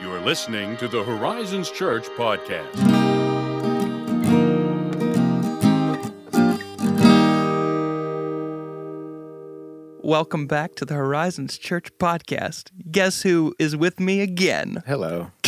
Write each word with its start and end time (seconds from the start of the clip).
You 0.00 0.12
are 0.12 0.20
listening 0.20 0.76
to 0.78 0.88
the 0.88 1.02
Horizons 1.02 1.70
Church 1.70 2.06
podcast. 2.10 2.74
Welcome 10.02 10.46
back 10.46 10.74
to 10.76 10.84
the 10.84 10.94
Horizons 10.94 11.56
Church 11.56 11.90
podcast. 11.98 12.70
Guess 12.90 13.22
who 13.22 13.54
is 13.58 13.74
with 13.74 13.98
me 13.98 14.20
again? 14.20 14.82
Hello. 14.86 15.30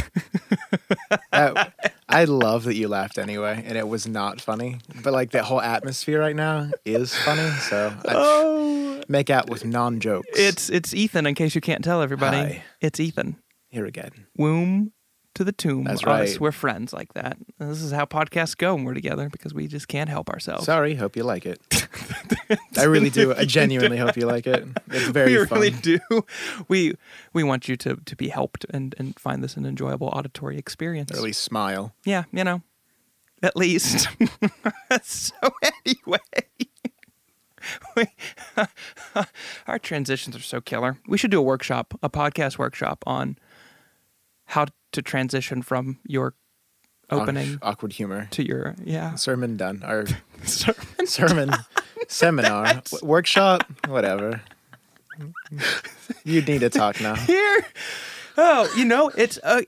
Uh, 1.33 1.67
I 2.09 2.25
love 2.25 2.65
that 2.65 2.75
you 2.75 2.89
laughed 2.89 3.19
anyway, 3.19 3.63
and 3.67 3.77
it 3.77 3.87
was 3.87 4.07
not 4.09 4.41
funny. 4.41 4.79
But 5.03 5.13
like 5.13 5.33
that 5.33 5.45
whole 5.45 5.61
atmosphere 5.61 6.19
right 6.19 6.35
now 6.35 6.71
is 6.85 7.15
funny, 7.15 7.49
so 7.61 7.93
I 8.07 8.13
Oh, 8.15 9.03
make 9.09 9.29
out 9.31 9.51
with 9.51 9.65
non 9.65 10.01
jokes. 10.01 10.27
it's 10.33 10.71
it's 10.71 10.95
Ethan. 10.95 11.27
In 11.27 11.35
case 11.35 11.55
you 11.55 11.61
can't 11.61 11.85
tell 11.85 12.01
everybody, 12.03 12.37
Hi. 12.39 12.65
it's 12.81 12.99
Ethan. 12.99 13.37
Here 13.77 13.87
again. 13.87 14.11
Womb 14.37 14.93
to 15.35 15.45
the 15.45 15.53
tomb. 15.53 15.85
That's 15.85 16.01
Us, 16.03 16.07
right. 16.07 16.41
we're 16.41 16.51
friends 16.51 16.95
like 16.95 17.13
that. 17.13 17.37
This 17.59 17.83
is 17.83 17.93
how 17.93 18.07
podcasts 18.07 18.57
go 18.57 18.75
when 18.75 18.85
we're 18.85 18.95
together 18.95 19.29
because 19.29 19.53
we 19.53 19.67
just 19.67 19.87
can't 19.87 20.09
help 20.09 20.31
ourselves. 20.31 20.65
Sorry, 20.65 20.95
hope 20.95 21.15
you 21.15 21.25
like 21.25 21.45
it. 21.45 21.61
I 22.79 22.85
really 22.85 23.11
do. 23.11 23.35
I 23.35 23.45
genuinely 23.45 23.99
hope 23.99 24.17
you 24.17 24.25
like 24.25 24.47
it. 24.47 24.67
It's 24.91 25.09
very 25.09 25.37
we 25.37 25.45
fun. 25.45 25.61
really 25.61 25.71
do. 25.73 25.99
We 26.69 26.95
we 27.35 27.45
want 27.45 27.69
you 27.69 27.77
to 27.77 27.97
to 27.97 28.17
be 28.17 28.29
helped 28.29 28.65
and 28.71 28.95
and 28.99 29.19
find 29.19 29.45
this 29.45 29.59
an 29.59 29.67
enjoyable 29.67 30.09
auditory 30.09 30.57
experience. 30.57 31.13
Or 31.13 31.17
at 31.19 31.23
least 31.23 31.43
smile. 31.43 31.95
Yeah, 32.05 32.25
you 32.33 32.45
know, 32.45 32.63
at 33.43 33.57
least. 33.57 34.09
so 35.03 35.35
anyway, 35.85 36.19
we, 37.95 38.07
our 39.67 39.79
transitions 39.79 40.35
are 40.35 40.41
so 40.41 40.63
killer. 40.63 40.99
We 41.07 41.19
should 41.19 41.31
do 41.31 41.39
a 41.39 41.43
workshop, 41.43 41.93
a 42.03 42.09
podcast 42.09 42.57
workshop 42.57 43.05
on 43.07 43.37
how 44.47 44.67
to 44.93 45.03
transition 45.03 45.63
from 45.63 45.99
your 46.07 46.35
opening 47.11 47.55
Awk- 47.55 47.59
awkward 47.63 47.93
humor. 47.93 48.29
to 48.33 48.47
your 48.47 48.75
yeah 48.83 49.15
Sermon 49.15 49.57
done. 49.57 49.83
Our 49.85 50.07
sermon. 50.45 51.07
sermon 51.07 51.51
seminar 52.09 52.65
w- 52.91 53.07
workshop. 53.07 53.65
Whatever. 53.87 54.43
You 56.25 56.43
need 56.43 56.61
to 56.61 56.69
talk 56.69 57.01
now. 57.01 57.15
Here, 57.27 57.67
oh, 58.37 58.71
you 58.77 58.85
know, 58.85 59.11
it's 59.17 59.39
a 59.43 59.65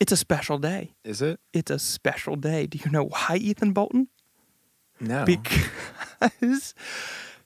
it's 0.00 0.12
a 0.12 0.16
special 0.16 0.58
day. 0.58 0.94
Is 1.04 1.22
it? 1.22 1.38
It's 1.52 1.70
a 1.70 1.78
special 1.78 2.36
day. 2.36 2.66
Do 2.66 2.78
you 2.84 2.90
know 2.90 3.04
why, 3.04 3.36
Ethan 3.40 3.72
Bolton? 3.72 4.08
No. 5.00 5.24
because 5.24 6.74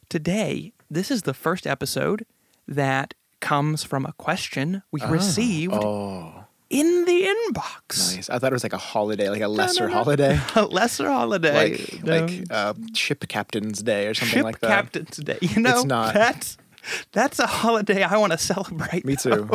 today 0.08 0.72
this 0.90 1.10
is 1.10 1.22
the 1.22 1.34
first 1.34 1.66
episode 1.66 2.26
that 2.66 3.14
comes 3.40 3.82
from 3.84 4.04
a 4.04 4.12
question 4.12 4.82
we 4.92 5.00
oh. 5.02 5.10
received 5.10 5.72
oh, 5.72 6.44
in 6.70 7.04
the 7.06 7.22
inbox. 7.52 8.14
nice. 8.16 8.28
I 8.30 8.38
thought 8.38 8.52
it 8.52 8.54
was 8.54 8.62
like 8.62 8.72
a 8.72 8.78
holiday, 8.78 9.30
like 9.30 9.40
a 9.40 9.48
lesser 9.48 9.84
no, 9.84 9.88
no. 9.88 9.94
holiday. 10.04 10.40
A 10.54 10.64
lesser 10.66 11.08
holiday. 11.10 11.70
like 11.78 12.02
No. 12.04 12.16
like 12.26 12.44
uh, 12.50 12.74
ship 12.94 13.26
captain's 13.28 13.82
day 13.82 14.06
or 14.06 14.14
something 14.14 14.34
Ship 14.34 14.44
like 14.44 14.60
that. 14.60 14.68
Captain's 14.68 15.16
Day. 15.16 15.38
You 15.40 15.62
know, 15.62 15.82
not. 15.82 16.14
That's 16.14 16.56
that's 17.12 17.38
a 17.38 17.46
holiday 17.46 18.02
I 18.02 18.16
want 18.18 18.32
to 18.32 18.38
celebrate. 18.38 19.04
Me 19.04 19.16
too. 19.16 19.48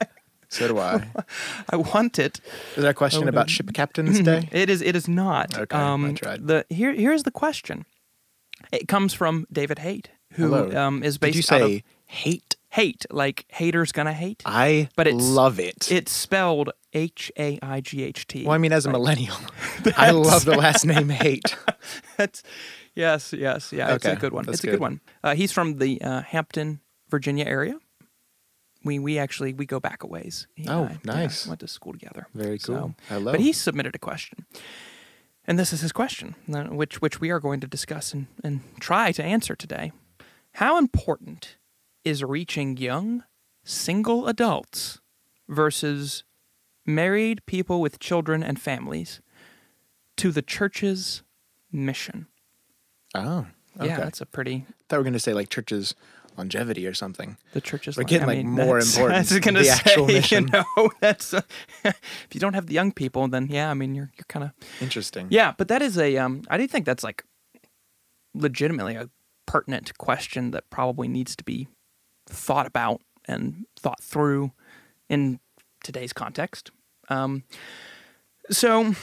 so 0.48 0.68
do 0.68 0.78
I. 0.78 1.06
I 1.70 1.76
want 1.76 2.18
it. 2.18 2.40
Is 2.76 2.82
there 2.82 2.90
a 2.90 2.94
question 2.94 3.28
about 3.28 3.50
ship 3.50 3.72
captain's 3.74 4.20
day? 4.20 4.48
It 4.52 4.70
is. 4.70 4.80
It 4.82 4.94
is 4.96 5.08
not. 5.08 5.56
Okay, 5.58 5.76
I 5.76 5.92
Um, 5.92 6.14
tried. 6.14 6.46
The 6.46 6.66
here. 6.68 6.92
Here's 6.92 7.22
the 7.24 7.30
question. 7.30 7.84
It 8.72 8.88
comes 8.88 9.14
from 9.14 9.46
David 9.52 9.78
Haight, 9.78 10.10
who 10.34 10.76
um, 10.76 11.02
is 11.02 11.16
based 11.18 11.34
Did 11.36 11.48
you 11.50 11.56
out 11.56 11.62
of 11.62 11.68
say 11.68 11.84
hate? 12.06 12.49
Hate, 12.70 13.04
like 13.10 13.44
haters 13.48 13.92
gonna 13.92 14.12
hate. 14.12 14.42
I 14.46 14.88
But 14.96 15.06
it's- 15.06 15.22
love 15.22 15.58
it. 15.60 15.90
It's 15.90 16.12
spelled 16.12 16.70
H 16.92 17.30
A 17.38 17.58
I 17.62 17.80
G 17.80 18.02
H 18.02 18.26
T. 18.26 18.44
Well, 18.44 18.54
I 18.54 18.58
mean, 18.58 18.72
as 18.72 18.86
a 18.86 18.90
millennial, 18.90 19.36
I 19.96 20.10
love 20.10 20.44
the 20.44 20.56
last 20.56 20.84
name 20.86 21.08
hate. 21.08 21.56
That's 22.16 22.42
yes, 22.94 23.32
yes, 23.32 23.72
yeah. 23.72 23.94
It's 23.94 24.04
a 24.04 24.16
good 24.16 24.32
one. 24.32 24.44
that's 24.44 24.56
it's 24.58 24.64
a 24.64 24.66
good, 24.68 24.72
good. 24.72 24.80
one. 24.80 25.00
Uh, 25.22 25.34
he's 25.34 25.52
from 25.52 25.78
the 25.78 26.00
uh, 26.02 26.22
Hampton, 26.22 26.80
Virginia 27.10 27.44
area. 27.44 27.78
We 28.84 28.98
we 28.98 29.18
actually 29.18 29.52
we 29.52 29.66
go 29.66 29.78
back 29.80 30.02
a 30.02 30.06
ways. 30.06 30.46
He 30.54 30.66
Oh, 30.68 30.84
I, 30.84 30.90
yeah, 30.92 30.96
nice. 31.04 31.46
went 31.46 31.60
to 31.60 31.68
school 31.68 31.92
together. 31.92 32.26
Very 32.34 32.58
So- 32.58 32.74
cool. 32.78 32.94
Hello. 33.08 33.32
But 33.32 33.40
he 33.40 33.52
submitted 33.52 33.94
a 33.94 33.98
question, 33.98 34.46
and 35.46 35.58
this 35.58 35.72
is 35.72 35.80
his 35.82 35.92
question, 35.92 36.34
uh, 36.52 36.64
which 36.64 37.00
which 37.02 37.20
we 37.20 37.30
are 37.30 37.40
going 37.40 37.60
to 37.60 37.66
discuss 37.66 38.14
and, 38.14 38.26
and 38.42 38.60
try 38.80 39.12
to 39.12 39.22
answer 39.22 39.54
today. 39.54 39.92
How 40.54 40.78
important 40.78 41.56
is 42.04 42.22
reaching 42.24 42.76
young 42.76 43.24
single 43.64 44.26
adults 44.26 45.00
versus 45.48 46.24
married 46.86 47.44
people 47.46 47.80
with 47.80 47.98
children 47.98 48.42
and 48.42 48.60
families 48.60 49.20
to 50.16 50.30
the 50.32 50.42
church's 50.42 51.22
mission? 51.72 52.26
Oh, 53.14 53.46
okay. 53.78 53.88
Yeah, 53.88 53.98
that's 53.98 54.20
a 54.20 54.26
pretty 54.26 54.64
I 54.68 54.72
thought 54.88 54.96
we 54.96 54.98
were 54.98 55.04
going 55.04 55.12
to 55.14 55.20
say 55.20 55.34
like 55.34 55.48
churches 55.48 55.94
longevity 56.36 56.86
or 56.86 56.94
something. 56.94 57.36
the 57.52 57.60
church's. 57.60 57.96
We're 57.96 58.04
li- 58.04 58.08
getting, 58.08 58.24
I 58.24 58.26
like, 58.34 58.38
mean, 58.38 58.50
more 58.50 58.78
that's- 58.78 58.94
important 58.96 59.16
I 59.30 59.34
was 59.34 59.40
gonna 59.40 59.58
the 59.58 59.64
say, 59.66 59.72
actual 59.72 60.06
mission. 60.06 60.44
You 60.52 60.64
know, 60.76 60.90
that's 61.00 61.34
uh, 61.34 61.42
if 61.84 62.28
you 62.32 62.40
don't 62.40 62.54
have 62.54 62.66
the 62.66 62.74
young 62.74 62.92
people, 62.92 63.26
then 63.28 63.48
yeah, 63.50 63.70
I 63.70 63.74
mean, 63.74 63.94
you're 63.94 64.10
you're 64.16 64.24
kind 64.28 64.44
of 64.44 64.52
Interesting. 64.80 65.26
yeah. 65.30 65.52
But 65.58 65.68
that 65.68 65.82
is 65.82 65.98
a 65.98 66.16
um. 66.18 66.42
I 66.48 66.56
do 66.56 66.66
think 66.66 66.86
that's 66.86 67.02
like 67.04 67.24
legitimately 68.34 68.94
a 68.94 69.10
pertinent 69.46 69.96
question 69.98 70.52
that 70.52 70.70
probably 70.70 71.08
needs 71.08 71.34
to 71.36 71.44
be 71.44 71.68
thought 72.32 72.66
about 72.66 73.00
and 73.26 73.66
thought 73.78 74.02
through 74.02 74.52
in 75.08 75.40
today's 75.82 76.12
context. 76.12 76.70
Um, 77.08 77.44
so 78.50 78.94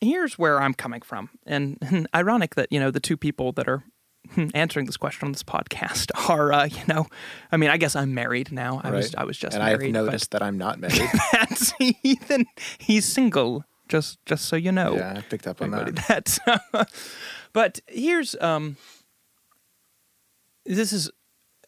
here's 0.00 0.38
where 0.38 0.60
I'm 0.60 0.74
coming 0.74 1.02
from, 1.02 1.30
and, 1.46 1.78
and 1.82 2.08
ironic 2.14 2.54
that 2.54 2.68
you 2.70 2.80
know 2.80 2.90
the 2.90 3.00
two 3.00 3.16
people 3.16 3.52
that 3.52 3.68
are 3.68 3.84
answering 4.54 4.86
this 4.86 4.96
question 4.96 5.26
on 5.26 5.32
this 5.32 5.42
podcast 5.42 6.10
are 6.28 6.52
uh, 6.52 6.64
you 6.64 6.82
know, 6.88 7.06
I 7.52 7.56
mean, 7.56 7.70
I 7.70 7.76
guess 7.76 7.96
I'm 7.96 8.14
married 8.14 8.52
now. 8.52 8.80
I 8.82 8.90
was 8.90 9.14
I 9.14 9.24
was 9.24 9.36
just 9.36 9.54
and 9.54 9.62
I 9.62 9.70
have 9.70 9.80
married. 9.80 9.94
but 9.94 10.04
noticed 10.04 10.30
that 10.32 10.42
I'm 10.42 10.58
not 10.58 10.78
married. 10.78 11.08
that's 11.32 11.72
Ethan. 11.80 12.46
He's 12.78 13.04
single. 13.04 13.64
Just 13.88 14.24
just 14.24 14.44
so 14.44 14.54
you 14.54 14.70
know 14.70 14.94
yeah, 14.94 15.14
I 15.16 15.20
picked 15.22 15.48
up 15.48 15.60
on 15.60 15.74
everybody. 15.74 16.02
that. 16.08 16.38
That's 16.72 16.92
but 17.52 17.80
here's 17.88 18.36
um 18.40 18.76
this 20.64 20.92
is 20.92 21.10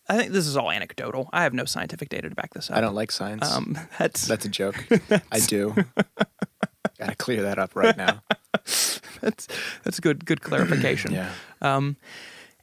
I 0.08 0.16
think 0.18 0.32
this 0.32 0.46
is 0.46 0.56
all 0.56 0.70
anecdotal. 0.70 1.28
I 1.32 1.44
have 1.44 1.54
no 1.54 1.64
scientific 1.64 2.08
data 2.08 2.28
to 2.28 2.34
back 2.34 2.52
this 2.54 2.70
up. 2.70 2.76
I 2.76 2.80
don't 2.80 2.94
like 2.94 3.10
science. 3.12 3.50
um 3.50 3.78
that's 3.98 4.26
That's 4.26 4.44
a 4.44 4.48
joke. 4.48 4.84
I 5.32 5.38
do. 5.40 5.74
Gotta 6.98 7.14
clear 7.16 7.42
that 7.42 7.58
up 7.58 7.74
right 7.76 7.96
now. 7.96 8.22
that's 9.20 9.48
that's 9.84 10.00
good 10.00 10.24
good 10.24 10.40
clarification. 10.40 11.12
Yeah. 11.14 11.30
Um 11.60 11.96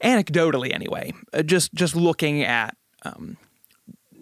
anecdotally 0.02 0.72
anyway, 0.72 1.12
uh, 1.32 1.42
just 1.42 1.74
just 1.74 1.94
looking 1.96 2.42
at 2.42 2.76
um 3.04 3.36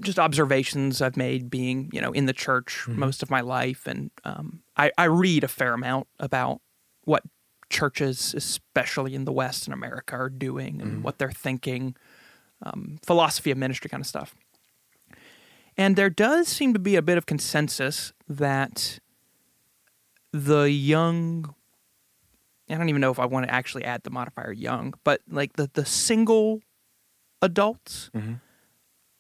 just 0.01 0.19
observations 0.19 1.03
I've 1.03 1.17
made 1.17 1.51
being, 1.51 1.91
you 1.93 2.01
know, 2.01 2.13
in 2.13 2.27
the 2.27 2.33
church 2.33 2.85
Mm-hmm. 2.87 3.01
most 3.01 3.23
of 3.23 3.31
my 3.31 3.41
life 3.41 3.87
and 3.87 4.11
um 4.25 4.61
I 4.77 4.91
I 4.99 5.05
read 5.05 5.45
a 5.45 5.49
fair 5.49 5.75
amount 5.75 6.07
about 6.19 6.61
what 7.05 7.23
churches, 7.71 8.33
especially 8.35 9.15
in 9.15 9.25
the 9.25 9.33
West 9.33 9.67
and 9.67 9.75
America, 9.75 10.17
are 10.17 10.31
doing 10.31 10.81
and 10.81 10.91
Mm-hmm. 10.93 11.03
what 11.03 11.19
they're 11.19 11.31
thinking, 11.31 11.95
um, 12.63 12.99
philosophy 13.05 13.51
of 13.51 13.59
ministry 13.59 13.89
kind 13.91 14.01
of 14.01 14.07
stuff. 14.07 14.35
And 15.77 15.95
there 15.97 16.11
does 16.11 16.49
seem 16.49 16.73
to 16.73 16.79
be 16.81 16.97
a 16.97 17.03
bit 17.03 17.19
of 17.19 17.27
consensus 17.27 18.13
that 18.29 18.99
the 20.33 20.71
young, 20.71 21.55
I 22.69 22.75
don't 22.75 22.89
even 22.89 23.01
know 23.01 23.11
if 23.13 23.19
I 23.19 23.27
want 23.27 23.47
to 23.47 23.55
actually 23.55 23.85
add 23.85 24.03
the 24.03 24.11
modifier 24.11 24.53
young, 24.53 24.95
but 25.05 25.21
like 25.29 25.55
the, 25.55 25.71
the 25.73 25.85
single 25.85 26.61
adults, 27.41 28.11
Mhm. 28.15 28.41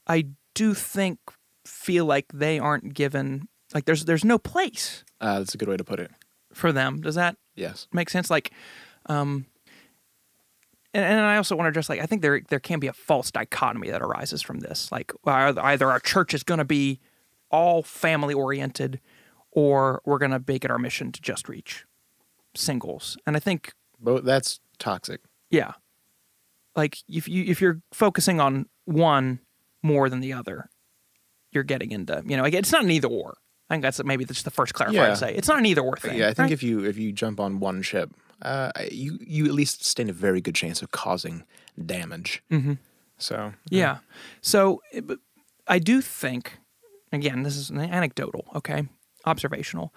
I 0.06 0.28
do 0.54 0.74
think 0.74 1.18
feel 1.64 2.06
like 2.06 2.26
they 2.32 2.58
aren't 2.58 2.94
given, 2.94 3.48
like 3.74 3.84
there's, 3.84 4.04
there's 4.06 4.24
no 4.24 4.38
place 4.38 5.04
Uh, 5.20 5.38
that's 5.38 5.54
a 5.54 5.58
good 5.58 5.68
way 5.68 5.76
to 5.76 5.84
put 5.84 6.00
it. 6.00 6.10
for 6.52 6.72
them. 6.72 7.00
Does 7.02 7.14
that 7.14 7.36
Yes. 7.54 7.86
make 7.92 8.08
sense? 8.10 8.30
Like, 8.30 8.50
um, 9.06 9.46
and, 10.94 11.04
and 11.04 11.20
I 11.20 11.36
also 11.36 11.54
want 11.56 11.66
to 11.66 11.68
address 11.70 11.88
like 11.88 12.00
I 12.00 12.06
think 12.06 12.22
there 12.22 12.40
there 12.48 12.60
can 12.60 12.80
be 12.80 12.86
a 12.86 12.92
false 12.92 13.30
dichotomy 13.30 13.90
that 13.90 14.02
arises 14.02 14.42
from 14.42 14.60
this. 14.60 14.90
Like 14.92 15.12
either 15.26 15.90
our 15.90 16.00
church 16.00 16.34
is 16.34 16.42
going 16.42 16.58
to 16.58 16.64
be 16.64 17.00
all 17.50 17.82
family 17.82 18.34
oriented, 18.34 19.00
or 19.50 20.02
we're 20.04 20.18
going 20.18 20.30
to 20.32 20.42
make 20.46 20.64
it 20.64 20.70
our 20.70 20.78
mission 20.78 21.12
to 21.12 21.20
just 21.22 21.48
reach 21.48 21.84
singles. 22.54 23.16
And 23.26 23.36
I 23.36 23.40
think 23.40 23.72
But 24.00 24.24
that's 24.24 24.60
toxic. 24.78 25.20
yeah, 25.50 25.72
like 26.76 26.98
if 27.08 27.28
you 27.28 27.44
if 27.44 27.60
you're 27.60 27.80
focusing 27.92 28.40
on 28.40 28.66
one 28.84 29.40
more 29.82 30.08
than 30.08 30.20
the 30.20 30.32
other, 30.32 30.70
you're 31.52 31.64
getting 31.64 31.90
into 31.92 32.22
you 32.26 32.36
know 32.36 32.42
like 32.42 32.54
it's 32.54 32.72
not 32.72 32.84
an 32.84 32.90
either 32.90 33.08
or. 33.08 33.36
I 33.70 33.74
think 33.74 33.82
that's 33.82 34.02
maybe 34.02 34.24
that's 34.24 34.42
the 34.44 34.50
first 34.50 34.72
clarifier 34.72 34.92
Yeah. 34.94 35.06
to 35.08 35.16
say. 35.16 35.34
It's 35.34 35.46
not 35.48 35.58
an 35.58 35.66
either 35.66 35.82
or 35.82 35.96
thing. 35.96 36.16
Yeah, 36.18 36.28
I 36.28 36.34
think 36.34 36.44
right? 36.44 36.52
if 36.52 36.62
you 36.62 36.84
if 36.84 36.96
you 36.96 37.12
jump 37.12 37.38
on 37.38 37.60
one 37.60 37.82
ship, 37.82 38.10
uh, 38.42 38.70
you 38.90 39.18
you 39.20 39.44
at 39.46 39.52
least 39.52 39.84
stand 39.84 40.10
a 40.10 40.12
very 40.12 40.40
good 40.40 40.54
chance 40.54 40.82
of 40.82 40.90
causing 40.90 41.44
damage. 41.84 42.42
Mhm. 42.50 42.78
So 43.18 43.52
Yeah. 43.70 43.98
So 44.40 44.82
I 45.66 45.78
do 45.78 46.00
think 46.00 46.58
again, 47.12 47.42
this 47.42 47.56
is 47.56 47.70
an 47.70 47.78
anecdotal, 47.78 48.44
okay, 48.54 48.86
observational. 49.24 49.92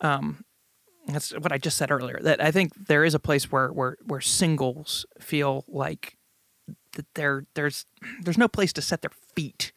Um, 0.00 0.44
that's 1.06 1.32
what 1.32 1.52
I 1.52 1.58
just 1.58 1.76
said 1.76 1.90
earlier. 1.90 2.18
That 2.22 2.42
I 2.42 2.50
think 2.50 2.72
there 2.86 3.04
is 3.04 3.14
a 3.14 3.18
place 3.18 3.50
where 3.52 3.72
where 3.72 3.96
where 4.04 4.20
singles 4.20 5.06
feel 5.20 5.64
like 5.68 6.16
that 6.92 7.06
there 7.14 7.46
there's 7.54 7.86
there's 8.22 8.38
no 8.38 8.48
place 8.48 8.72
to 8.74 8.82
set 8.82 9.02
their 9.02 9.12
feet 9.34 9.72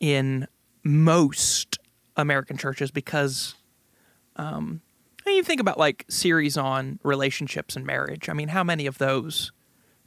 in 0.00 0.46
most 0.82 1.78
American 2.16 2.56
churches 2.56 2.90
because 2.90 3.54
um 4.36 4.80
you 5.34 5.42
think 5.42 5.60
about 5.60 5.78
like 5.78 6.04
series 6.08 6.56
on 6.56 6.98
relationships 7.02 7.76
and 7.76 7.84
marriage. 7.86 8.28
I 8.28 8.32
mean, 8.32 8.48
how 8.48 8.64
many 8.64 8.86
of 8.86 8.98
those 8.98 9.52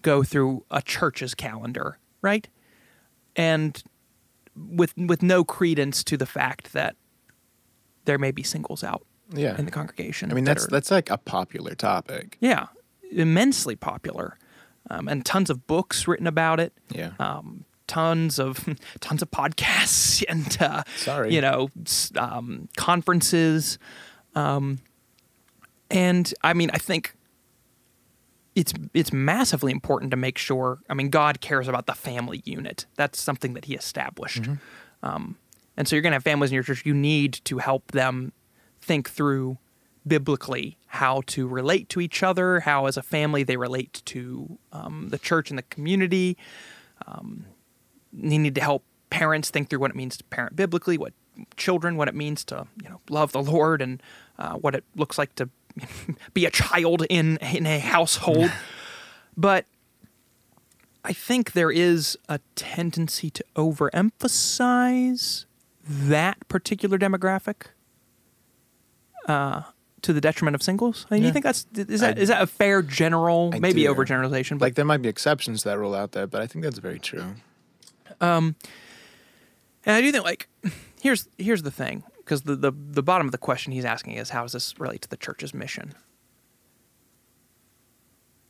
go 0.01 0.23
through 0.23 0.63
a 0.71 0.81
church's 0.81 1.35
calendar, 1.35 1.97
right? 2.21 2.47
And 3.35 3.81
with 4.55 4.93
with 4.97 5.21
no 5.21 5.43
credence 5.43 6.03
to 6.05 6.17
the 6.17 6.25
fact 6.25 6.73
that 6.73 6.95
there 8.05 8.17
may 8.17 8.31
be 8.31 8.41
singles 8.43 8.83
out 8.83 9.05
Yeah. 9.33 9.57
in 9.57 9.65
the 9.65 9.71
congregation. 9.71 10.31
I 10.31 10.35
mean, 10.35 10.45
that 10.45 10.55
that's 10.55 10.65
are- 10.67 10.71
that's 10.71 10.91
like 10.91 11.09
a 11.09 11.17
popular 11.17 11.75
topic. 11.75 12.37
yeah, 12.39 12.67
immensely 13.11 13.75
popular, 13.75 14.37
um, 14.89 15.07
and 15.07 15.25
tons 15.25 15.49
of 15.49 15.67
books 15.67 16.07
written 16.07 16.25
about 16.27 16.59
it. 16.59 16.73
Yeah. 16.89 17.11
Um, 17.19 17.65
tons 17.85 18.39
of 18.39 18.67
tons 18.99 19.21
of 19.21 19.29
podcasts 19.31 20.23
and 20.29 20.57
uh, 20.61 20.83
Sorry. 20.95 21.33
you 21.35 21.41
know 21.41 21.69
um, 22.15 22.69
conferences, 22.77 23.77
um, 24.35 24.79
and 25.89 26.33
I 26.43 26.53
mean 26.53 26.69
I 26.73 26.77
think 26.77 27.15
it's 28.55 28.73
it's 28.93 29.13
massively 29.13 29.71
important 29.71 30.11
to 30.11 30.17
make 30.17 30.37
sure. 30.37 30.79
I 30.89 30.93
mean 30.93 31.09
God 31.09 31.41
cares 31.41 31.67
about 31.67 31.85
the 31.85 31.93
family 31.93 32.41
unit. 32.45 32.85
That's 32.95 33.21
something 33.21 33.53
that 33.53 33.65
He 33.65 33.75
established. 33.75 34.45
Um, 35.03 35.37
and 35.75 35.87
so 35.87 35.95
you're 35.95 36.01
going 36.01 36.11
to 36.11 36.15
have 36.15 36.23
families 36.23 36.49
in 36.49 36.55
your 36.55 36.63
church. 36.63 36.85
You 36.85 36.95
need 36.95 37.33
to 37.45 37.59
help 37.59 37.91
them 37.91 38.33
think 38.81 39.09
through 39.09 39.59
biblically 40.07 40.77
how 40.87 41.21
to 41.27 41.47
relate 41.47 41.89
to 41.89 42.01
each 42.01 42.23
other, 42.23 42.61
how 42.61 42.85
as 42.87 42.97
a 42.97 43.03
family 43.03 43.43
they 43.43 43.57
relate 43.57 44.01
to 44.05 44.57
um, 44.71 45.09
the 45.09 45.17
church 45.17 45.49
and 45.51 45.57
the 45.57 45.63
community. 45.63 46.37
Um, 47.05 47.45
you 48.13 48.39
need 48.39 48.55
to 48.55 48.61
help 48.61 48.83
parents 49.09 49.49
think 49.49 49.69
through 49.69 49.79
what 49.79 49.91
it 49.91 49.95
means 49.95 50.17
to 50.17 50.23
parent 50.25 50.55
biblically, 50.55 50.97
what 50.97 51.13
children, 51.55 51.97
what 51.97 52.07
it 52.07 52.15
means 52.15 52.43
to 52.45 52.67
you 52.81 52.89
know 52.89 52.99
love 53.09 53.31
the 53.31 53.43
Lord, 53.43 53.81
and 53.81 54.01
uh, 54.39 54.53
what 54.53 54.73
it 54.73 54.83
looks 54.95 55.17
like 55.17 55.35
to 55.35 55.49
be 56.33 56.45
a 56.45 56.51
child 56.51 57.05
in 57.09 57.37
in 57.37 57.65
a 57.65 57.79
household. 57.79 58.51
but 59.37 59.65
I 61.03 61.13
think 61.13 61.53
there 61.53 61.71
is 61.71 62.17
a 62.27 62.39
tendency 62.55 63.29
to 63.29 63.43
overemphasize 63.55 65.45
that 65.87 66.45
particular 66.49 66.97
demographic 66.97 67.67
uh, 69.27 69.61
to 70.01 70.11
the 70.13 70.19
detriment 70.21 70.55
of 70.55 70.61
singles. 70.61 71.05
And 71.09 71.19
you 71.21 71.27
Yeah. 71.27 71.31
think 71.33 71.43
that's 71.45 71.65
is 71.75 72.01
that 72.01 72.17
I- 72.17 72.21
is 72.21 72.27
that 72.29 72.41
a 72.41 72.47
fair 72.47 72.81
general, 72.81 73.51
I 73.53 73.59
maybe 73.59 73.83
do. 73.83 73.93
overgeneralization, 73.93 74.57
but 74.59 74.65
Like 74.67 74.75
there 74.75 74.85
might 74.85 75.01
be 75.01 75.09
exceptions 75.09 75.61
to 75.63 75.69
that 75.69 75.77
rule 75.79 75.95
out 75.95 76.11
there, 76.11 76.27
but 76.27 76.41
I 76.41 76.47
think 76.47 76.63
that's 76.63 76.79
very 76.79 76.99
true. 76.99 77.35
And 78.19 78.55
I 79.85 80.01
do 80.01 80.11
think 80.11 80.23
like 80.25 80.47
here's 81.01 81.27
here's 81.37 81.63
the 81.63 81.71
thing 81.71 82.03
because 82.27 82.41
the, 82.41 82.57
the 82.57 82.73
the 82.73 83.01
bottom 83.01 83.25
of 83.25 83.31
the 83.31 83.37
question 83.37 83.71
he's 83.71 83.85
asking 83.85 84.15
is 84.15 84.31
how 84.31 84.41
does 84.41 84.51
this 84.51 84.77
relate 84.77 85.01
to 85.01 85.09
the 85.09 85.15
church's 85.15 85.53
mission? 85.53 85.93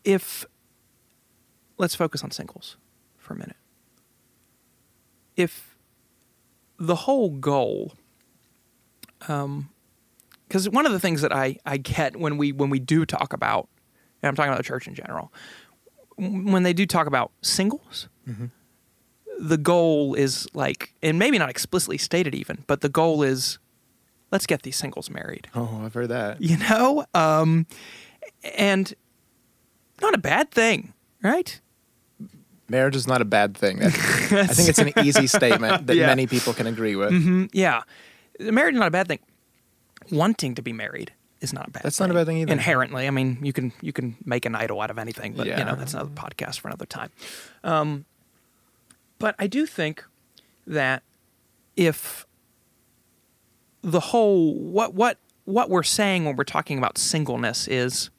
If 0.04 0.46
let's 1.78 1.94
focus 1.94 2.24
on 2.24 2.32
singles 2.32 2.78
for 3.18 3.36
a 3.36 3.38
minute. 3.38 3.56
If 5.36 5.78
the 6.80 6.96
whole 6.96 7.30
goal, 7.30 7.94
um, 9.28 9.70
because 10.48 10.68
one 10.68 10.88
of 10.88 10.92
the 10.92 11.00
things 11.00 11.22
that 11.22 11.32
I 11.32 11.58
I 11.64 11.78
get 11.78 12.16
when 12.16 12.38
we 12.38 12.52
when 12.52 12.72
we 12.72 12.80
do 12.80 13.06
talk 13.06 13.32
about, 13.32 13.70
and 14.24 14.28
I'm 14.28 14.36
talking 14.36 14.50
about 14.50 14.58
the 14.58 14.64
church 14.64 14.88
in 14.88 14.96
general, 14.96 15.32
when 16.16 16.64
they 16.64 16.74
do 16.74 16.88
talk 16.88 17.06
about 17.06 17.32
singles, 17.44 18.10
the 19.40 19.58
goal 19.58 20.16
is 20.16 20.48
like, 20.56 20.96
and 21.04 21.20
maybe 21.20 21.38
not 21.38 21.52
explicitly 21.52 22.00
stated 22.00 22.34
even, 22.34 22.64
but 22.66 22.82
the 22.82 22.90
goal 22.90 23.22
is, 23.22 23.60
let's 24.32 24.46
get 24.46 24.64
these 24.64 24.76
singles 24.76 25.10
married. 25.10 25.48
Oh, 25.56 25.82
I've 25.84 25.94
heard 25.94 26.10
that. 26.10 26.42
You 26.42 26.58
know, 26.58 27.06
um, 27.14 27.66
and 28.58 28.94
not 30.02 30.14
a 30.14 30.18
bad 30.18 30.52
thing, 30.52 30.94
right? 31.24 31.60
Marriage 32.70 32.96
is 32.98 33.08
not 33.08 33.22
a 33.22 33.26
bad 33.26 33.56
thing. 33.56 33.82
I 33.84 33.90
think 33.90 34.70
it's 34.70 34.80
an 34.80 34.92
easy 35.04 35.26
statement 35.28 35.88
that 35.88 35.96
Yeah. 35.96 36.08
many 36.08 36.28
people 36.28 36.54
can 36.54 36.68
agree 36.68 36.96
with. 36.98 37.12
Mm, 37.12 37.50
yeah, 37.54 37.82
marriage 38.40 38.74
is 38.76 38.80
not 38.80 38.90
a 38.90 38.92
bad 38.92 39.08
thing. 39.08 39.20
Wanting 40.12 40.54
to 40.56 40.62
be 40.62 40.74
married 40.74 41.14
is 41.40 41.54
not 41.54 41.68
a 41.70 41.72
bad. 41.72 41.84
That's 41.84 42.00
not 42.00 42.12
a 42.12 42.14
bad 42.14 42.26
thing 42.28 42.38
either. 42.40 42.52
Inherently, 42.52 43.08
I 43.08 43.10
mean, 43.12 43.38
you 43.42 43.54
can 43.54 43.72
you 43.82 43.94
can 43.94 44.18
make 44.26 44.46
an 44.46 44.54
idol 44.54 44.82
out 44.82 44.92
of 44.92 44.98
anything, 45.00 45.34
but 45.34 45.48
you 45.48 45.56
know 45.64 45.76
that's 45.76 45.94
another 45.94 46.10
podcast 46.10 46.60
for 46.60 46.68
another 46.68 46.86
time. 46.86 47.10
Um, 47.64 48.06
but 49.18 49.34
I 49.40 49.48
do 49.48 49.66
think 49.66 50.04
that 50.68 51.04
if 51.78 52.27
the 53.88 54.00
whole 54.02 54.54
what 54.56 54.94
what 54.94 55.18
what 55.46 55.70
we're 55.70 55.82
saying 55.84 56.26
when 56.26 56.36
we're 56.36 56.44
talking 56.44 56.78
about 56.78 56.98
singleness 56.98 57.68
is 57.70 58.10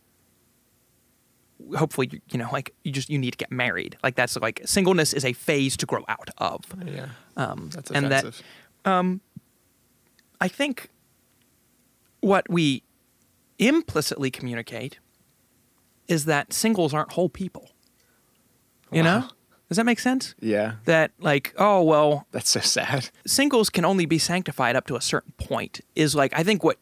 hopefully 1.76 2.08
you- 2.10 2.20
you 2.30 2.38
know 2.38 2.48
like 2.52 2.74
you 2.84 2.92
just 2.92 3.10
you 3.10 3.18
need 3.18 3.32
to 3.32 3.36
get 3.36 3.52
married 3.52 3.96
like 4.02 4.14
that's 4.14 4.36
like 4.36 4.62
singleness 4.64 5.12
is 5.12 5.24
a 5.24 5.32
phase 5.34 5.76
to 5.76 5.84
grow 5.86 6.04
out 6.08 6.30
of 6.38 6.62
Yeah. 6.86 7.08
um, 7.36 7.68
That's 7.72 7.90
and 7.90 8.06
that 8.10 8.24
offensive. 8.24 8.46
I 10.40 10.46
think 10.48 10.88
what 12.20 12.48
we 12.48 12.82
implicitly 13.58 14.30
communicate 14.30 15.00
is 16.06 16.24
that 16.26 16.52
singles 16.52 16.94
aren't 16.94 17.12
whole 17.12 17.28
people. 17.28 17.72
You 18.92 19.02
know? 19.02 19.28
Does 19.68 19.76
that 19.76 19.84
make 19.84 19.98
sense? 20.00 20.34
yeah. 20.40 20.74
That 20.86 21.10
like, 21.18 21.54
oh 21.58 21.82
well, 21.82 22.26
That's 22.32 22.50
so 22.50 22.60
sad. 22.60 23.10
singles 23.26 23.68
can 23.70 23.84
only 23.84 24.06
be 24.06 24.18
sanctified 24.18 24.76
up 24.76 24.86
to 24.86 24.96
a 24.96 25.00
certain 25.00 25.32
point 25.36 25.80
is 25.94 26.14
like 26.14 26.32
I 26.34 26.42
think 26.42 26.64
what 26.64 26.78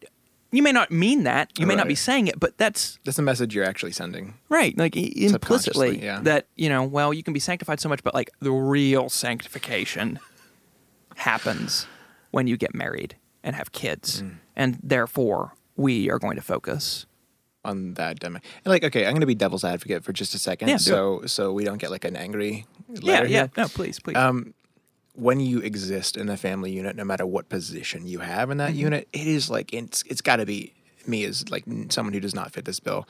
you 0.51 0.63
may 0.63 0.71
not 0.71 0.91
mean 0.91 1.23
that, 1.23 1.51
you 1.59 1.65
may 1.67 1.75
not 1.75 1.89
be 1.89 1.95
saying 1.95 2.27
it, 2.27 2.39
but 2.39 2.57
that's 2.57 2.99
That's 3.03 3.17
the 3.17 3.23
message 3.23 3.53
you're 3.53 3.65
actually 3.65 3.91
sending. 3.91 4.35
right. 4.47 4.77
Like 4.77 4.95
implicitly 4.95 6.01
yeah. 6.01 6.21
that, 6.21 6.47
you 6.55 6.69
know, 6.69 6.83
well, 6.83 7.13
you 7.13 7.21
can 7.23 7.33
be 7.33 7.39
sanctified 7.41 7.81
so 7.81 7.89
much, 7.89 8.01
but 8.01 8.13
like 8.13 8.29
the 8.39 8.51
real 8.51 9.09
sanctification 9.09 10.19
happens 11.17 11.85
when 12.31 12.47
you 12.47 12.55
get 12.55 12.73
married 12.73 13.17
and 13.43 13.55
have 13.55 13.73
kids. 13.73 14.21
Mm. 14.21 14.37
And 14.55 14.79
therefore 14.81 15.53
we 15.75 16.09
are 16.09 16.19
going 16.19 16.37
to 16.37 16.41
focus 16.41 17.05
on 17.67 17.93
that 17.95 18.19
demo. 18.19 18.39
And 18.63 18.71
like, 18.71 18.83
okay, 18.83 19.05
I'm 19.05 19.11
going 19.11 19.21
to 19.21 19.27
be 19.27 19.35
devil's 19.35 19.63
advocate 19.63 20.03
for 20.03 20.13
just 20.13 20.33
a 20.33 20.39
second, 20.39 20.69
Yeah, 20.69 20.77
so 20.77 21.21
so 21.25 21.51
we 21.53 21.63
don't 21.65 21.77
get 21.77 21.91
like 21.91 22.05
an 22.05 22.15
angry 22.15 22.65
Yeah, 22.89 23.11
letter 23.13 23.25
yeah. 23.27 23.37
here. 23.43 23.51
No, 23.57 23.67
please, 23.67 23.99
please. 23.99 24.15
Um, 24.17 24.53
when 25.13 25.39
you 25.39 25.59
exist 25.59 26.15
in 26.15 26.27
the 26.27 26.37
family 26.37 26.71
unit, 26.71 26.95
no 26.95 27.03
matter 27.03 27.25
what 27.25 27.49
position 27.49 28.07
you 28.07 28.19
have 28.19 28.49
in 28.51 28.57
that 28.57 28.71
Mm-hmm. 28.71 28.79
unit, 28.79 29.07
it 29.13 29.27
is 29.27 29.49
like 29.49 29.73
it's 29.73 30.03
it's 30.07 30.21
got 30.21 30.37
to 30.37 30.45
be 30.45 30.73
me 31.07 31.23
as 31.23 31.49
like 31.49 31.63
someone 31.89 32.13
who 32.13 32.19
does 32.19 32.35
not 32.35 32.51
fit 32.51 32.65
this 32.65 32.79
bill. 32.81 33.07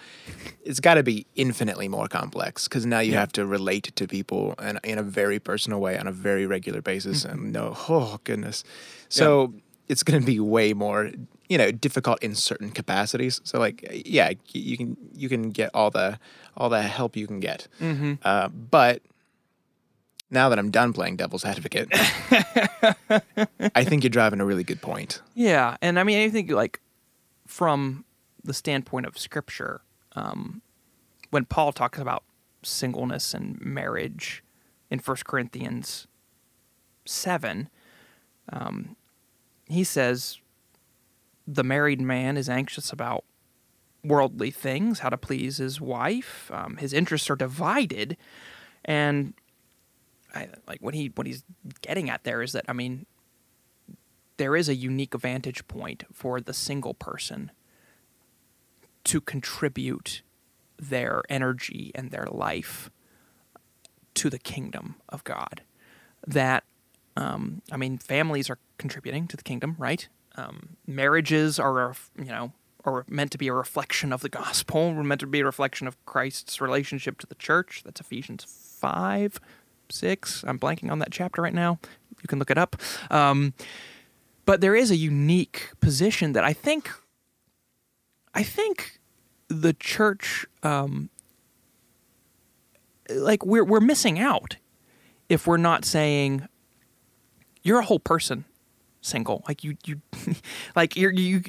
It's 0.64 0.80
got 0.80 0.96
to 0.96 1.04
be 1.04 1.26
infinitely 1.36 1.88
more 1.88 2.08
complex 2.08 2.68
because 2.68 2.86
now 2.86 3.00
you 3.00 3.14
Yeah. 3.14 3.22
have 3.22 3.32
to 3.34 3.46
relate 3.46 3.92
to 3.96 4.08
people 4.08 4.54
in, 4.62 4.80
in 4.84 4.98
a 5.00 5.04
very 5.04 5.40
personal 5.40 5.80
way 5.82 5.98
on 5.98 6.06
a 6.08 6.12
very 6.12 6.46
regular 6.46 6.82
basis. 6.82 7.24
Mm-hmm. 7.26 7.44
And 7.44 7.54
no, 7.54 7.76
oh 7.90 8.20
goodness, 8.24 8.64
so 9.10 9.54
it's 9.88 10.04
going 10.04 10.20
to 10.20 10.26
be 10.26 10.40
way 10.40 10.74
more 10.74 11.12
you 11.50 11.58
know 11.58 11.72
difficult 11.72 12.22
in 12.22 12.36
certain 12.36 12.70
capacities. 12.72 13.40
So 13.44 13.60
like 13.60 13.86
yeah, 14.06 14.34
you 14.54 14.78
can 14.78 14.98
you 15.14 15.30
can 15.30 15.52
get 15.52 15.72
all 15.74 15.90
the 15.92 16.20
all 16.56 16.70
the 16.70 16.82
help 16.82 17.16
you 17.16 17.28
can 17.28 17.40
get, 17.40 17.68
Mm-hmm. 17.80 18.14
uh, 18.24 18.48
but 18.50 19.02
now 20.30 20.50
that 20.50 20.60
I'm 20.60 20.72
done 20.72 20.92
playing 20.92 21.16
devil's 21.16 21.46
advocate, 21.46 21.88
I 23.76 23.84
think 23.84 24.04
you're 24.04 24.10
driving 24.10 24.42
a 24.42 24.46
really 24.46 24.64
good 24.64 24.82
point. 24.82 25.22
Yeah, 25.36 25.78
and 25.82 26.00
I 26.00 26.04
mean, 26.04 26.20
I 26.20 26.30
think 26.30 26.52
like 26.52 26.82
from 27.46 28.04
the 28.44 28.54
standpoint 28.54 29.06
of 29.06 29.18
Scripture, 29.18 29.82
um, 30.16 30.62
when 31.30 31.46
Paul 31.46 31.72
talks 31.72 32.00
about 32.00 32.24
singleness 32.64 33.34
and 33.34 33.60
marriage 33.62 34.44
in 34.90 35.00
First 35.00 35.26
Corinthians 35.26 36.08
seven, 37.06 37.70
um, 38.52 38.96
he 39.68 39.84
says 39.84 40.40
the 41.46 41.64
married 41.64 42.02
man 42.02 42.38
is 42.38 42.50
anxious 42.50 42.92
about 42.92 43.24
worldly 44.04 44.52
things, 44.52 45.00
how 45.00 45.10
to 45.10 45.18
please 45.18 45.58
his 45.58 45.82
wife. 45.82 46.50
Um, 46.54 46.78
his 46.78 46.94
interests 46.94 47.30
are 47.30 47.36
divided, 47.36 48.18
and 48.86 49.34
I, 50.34 50.50
like 50.68 50.82
what 50.82 50.94
he 50.94 51.12
what 51.16 51.28
he's 51.28 51.44
getting 51.82 52.10
at 52.10 52.24
there 52.24 52.42
is 52.42 52.54
that 52.54 52.66
I 52.68 52.74
mean 52.74 53.06
there 54.38 54.56
is 54.56 54.70
a 54.70 54.76
unique 54.76 55.16
vantage 55.16 55.68
point 55.68 56.04
for 56.14 56.40
the 56.40 56.54
single 56.54 56.94
person 56.94 57.52
to 59.04 59.20
contribute 59.20 60.22
their 60.78 61.24
energy 61.30 61.92
and 61.96 62.12
their 62.12 62.28
life 62.28 62.90
to 64.14 64.30
the 64.30 64.40
kingdom 64.40 64.96
of 65.10 65.24
God. 65.24 65.62
That, 66.26 66.64
um, 67.16 67.62
I 67.72 67.78
mean, 67.78 67.98
families 67.98 68.50
are 68.50 68.60
contributing 68.78 69.28
to 69.28 69.38
the 69.38 69.44
kingdom, 69.44 69.76
right? 69.78 70.08
Um, 70.36 70.78
marriages 70.86 71.60
are, 71.60 71.96
you 72.18 72.26
know, 72.26 72.54
are 72.86 73.06
meant 73.08 73.32
to 73.32 73.38
be 73.38 73.48
a 73.48 73.54
reflection 73.54 74.14
of 74.14 74.22
the 74.22 74.30
gospel. 74.30 74.94
We're 74.94 75.04
meant 75.12 75.22
to 75.22 75.28
be 75.28 75.42
a 75.42 75.46
reflection 75.46 75.88
of 75.88 76.04
Christ's 76.06 76.62
relationship 76.62 77.20
to 77.20 77.28
the 77.28 77.36
church. 77.36 77.82
That's 77.84 78.00
Ephesians 78.00 78.46
five, 78.48 79.40
six. 79.90 80.44
I'm 80.48 80.60
blanking 80.60 80.92
on 80.92 81.00
that 81.00 81.12
chapter 81.12 81.42
right 81.42 81.54
now. 81.54 81.80
You 82.22 82.28
can 82.28 82.40
look 82.40 82.52
it 82.52 82.58
up. 82.58 82.76
Um, 83.10 83.54
but 84.46 84.62
there 84.62 84.76
is 84.76 84.92
a 84.92 84.96
unique 84.96 85.72
position 85.82 86.34
that 86.34 86.44
I 86.44 86.54
think, 86.54 86.90
I 88.34 88.44
think, 88.44 89.00
the 89.50 89.74
church, 89.74 90.46
um, 90.64 91.10
like 93.10 93.46
we're 93.46 93.64
we're 93.64 93.80
missing 93.80 94.20
out 94.20 94.58
if 95.30 95.48
we're 95.48 95.58
not 95.58 95.86
saying 95.86 96.48
you're 97.64 97.80
a 97.80 97.86
whole 97.86 98.00
person 98.00 98.46
single. 99.08 99.44
Like 99.48 99.64
you 99.64 99.78
you 99.86 100.02
like 100.76 100.96
you're 100.96 101.12
you 101.12 101.44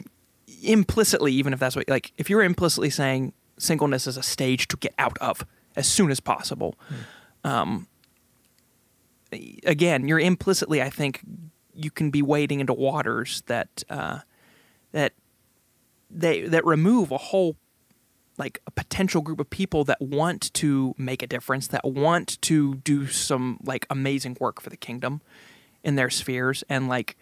implicitly 0.63 1.33
even 1.33 1.53
if 1.53 1.61
that's 1.61 1.77
what 1.77 1.89
like 1.89 2.13
if 2.17 2.31
you're 2.31 2.43
implicitly 2.43 2.91
saying 2.91 3.33
singleness 3.59 4.07
is 4.07 4.17
a 4.17 4.23
stage 4.23 4.69
to 4.69 4.77
get 4.77 4.95
out 4.99 5.17
of 5.19 5.45
as 5.77 5.87
soon 5.87 6.11
as 6.11 6.21
possible 6.21 6.75
um 7.45 7.87
again 9.65 10.09
you're 10.09 10.19
implicitly 10.19 10.83
i 10.83 10.89
think 10.89 11.21
you 11.75 11.91
can 11.91 12.11
be 12.11 12.23
wading 12.23 12.61
into 12.61 12.73
waters 12.73 13.43
that 13.47 13.85
uh 13.91 14.19
that 14.93 15.13
they 16.11 16.41
that 16.41 16.65
remove 16.65 17.13
a 17.13 17.19
whole 17.19 17.55
like 18.39 18.61
a 18.67 18.71
potential 18.71 19.21
group 19.21 19.41
of 19.41 19.51
people 19.51 19.85
that 19.85 20.01
want 20.01 20.53
to 20.55 20.95
make 20.97 21.23
a 21.23 21.27
difference 21.27 21.67
that 21.67 21.85
want 21.85 22.41
to 22.41 22.77
do 22.77 23.07
some 23.07 23.59
like 23.65 23.85
amazing 23.91 24.37
work 24.41 24.61
for 24.61 24.71
the 24.71 24.77
kingdom 24.77 25.21
in 25.83 25.97
their 25.97 26.09
spheres. 26.09 26.63
And 26.69 26.89
like 26.89 27.17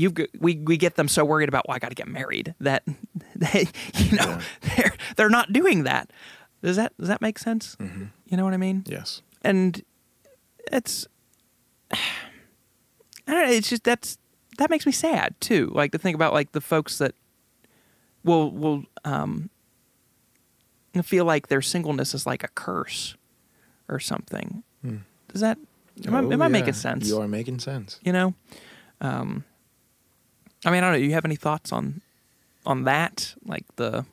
you've 0.00 0.14
we 0.38 0.56
we 0.56 0.76
get 0.76 0.94
them 0.96 1.08
so 1.08 1.24
worried 1.24 1.48
about 1.48 1.66
well 1.68 1.76
I 1.76 1.78
got 1.78 1.88
to 1.90 1.94
get 1.94 2.08
married 2.08 2.54
that 2.60 2.82
they 3.36 3.66
you 3.96 4.16
know 4.16 4.38
they're 4.76 4.92
they're 5.16 5.30
not 5.30 5.52
doing 5.52 5.84
that. 5.84 6.10
Does 6.62 6.76
that 6.76 6.92
does 6.98 7.08
that 7.08 7.20
make 7.20 7.38
sense? 7.38 7.76
You 7.80 8.36
know 8.36 8.44
what 8.44 8.54
I 8.54 8.58
mean? 8.58 8.84
Yes. 8.86 9.22
And 9.42 9.82
it's 10.70 11.06
I 11.92 11.96
don't 13.26 13.46
know, 13.46 13.52
it's 13.52 13.68
just 13.68 13.84
that's 13.84 14.18
that 14.58 14.70
makes 14.70 14.84
me 14.86 14.92
sad 14.92 15.34
too. 15.40 15.70
Like 15.74 15.92
to 15.92 15.98
think 15.98 16.14
about 16.14 16.32
like 16.32 16.52
the 16.52 16.60
folks 16.60 16.98
that 16.98 17.14
will 18.24 18.50
will 18.50 18.84
um 19.04 19.50
feel 21.04 21.24
like 21.24 21.48
their 21.48 21.62
singleness 21.62 22.14
is 22.14 22.26
like 22.26 22.42
a 22.44 22.48
curse 22.48 23.16
or 23.88 23.98
something. 24.00 24.62
Does 25.32 25.40
that 25.40 25.58
am 26.06 26.14
I, 26.14 26.20
Oh, 26.20 26.32
am 26.32 26.42
I 26.42 26.48
making 26.48 26.74
sense? 26.74 27.08
You 27.08 27.20
are 27.20 27.28
making 27.28 27.58
sense. 27.60 27.98
you 28.02 28.12
know 28.12 28.34
um 29.00 29.44
i 30.64 30.70
mean 30.70 30.78
i 30.78 30.86
don't 30.86 30.92
know 30.92 30.98
Do 30.98 31.04
you 31.04 31.12
have 31.12 31.24
any 31.24 31.36
thoughts 31.36 31.72
on 31.72 32.00
on 32.66 32.84
that 32.84 33.34
like 33.44 33.64
the 33.76 34.04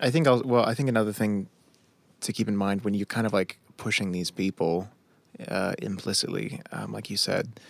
I 0.00 0.10
think 0.10 0.26
I'll, 0.26 0.42
well, 0.44 0.64
I 0.64 0.74
think 0.74 0.88
another 0.88 1.12
thing 1.12 1.48
to 2.20 2.32
keep 2.32 2.48
in 2.48 2.56
mind 2.56 2.82
when 2.82 2.94
you're 2.94 3.06
kind 3.06 3.26
of 3.26 3.32
like 3.32 3.58
pushing 3.76 4.12
these 4.12 4.30
people 4.30 4.88
uh, 5.46 5.74
implicitly, 5.78 6.60
um, 6.72 6.92
like 6.92 7.10
you 7.10 7.16
said, 7.16 7.60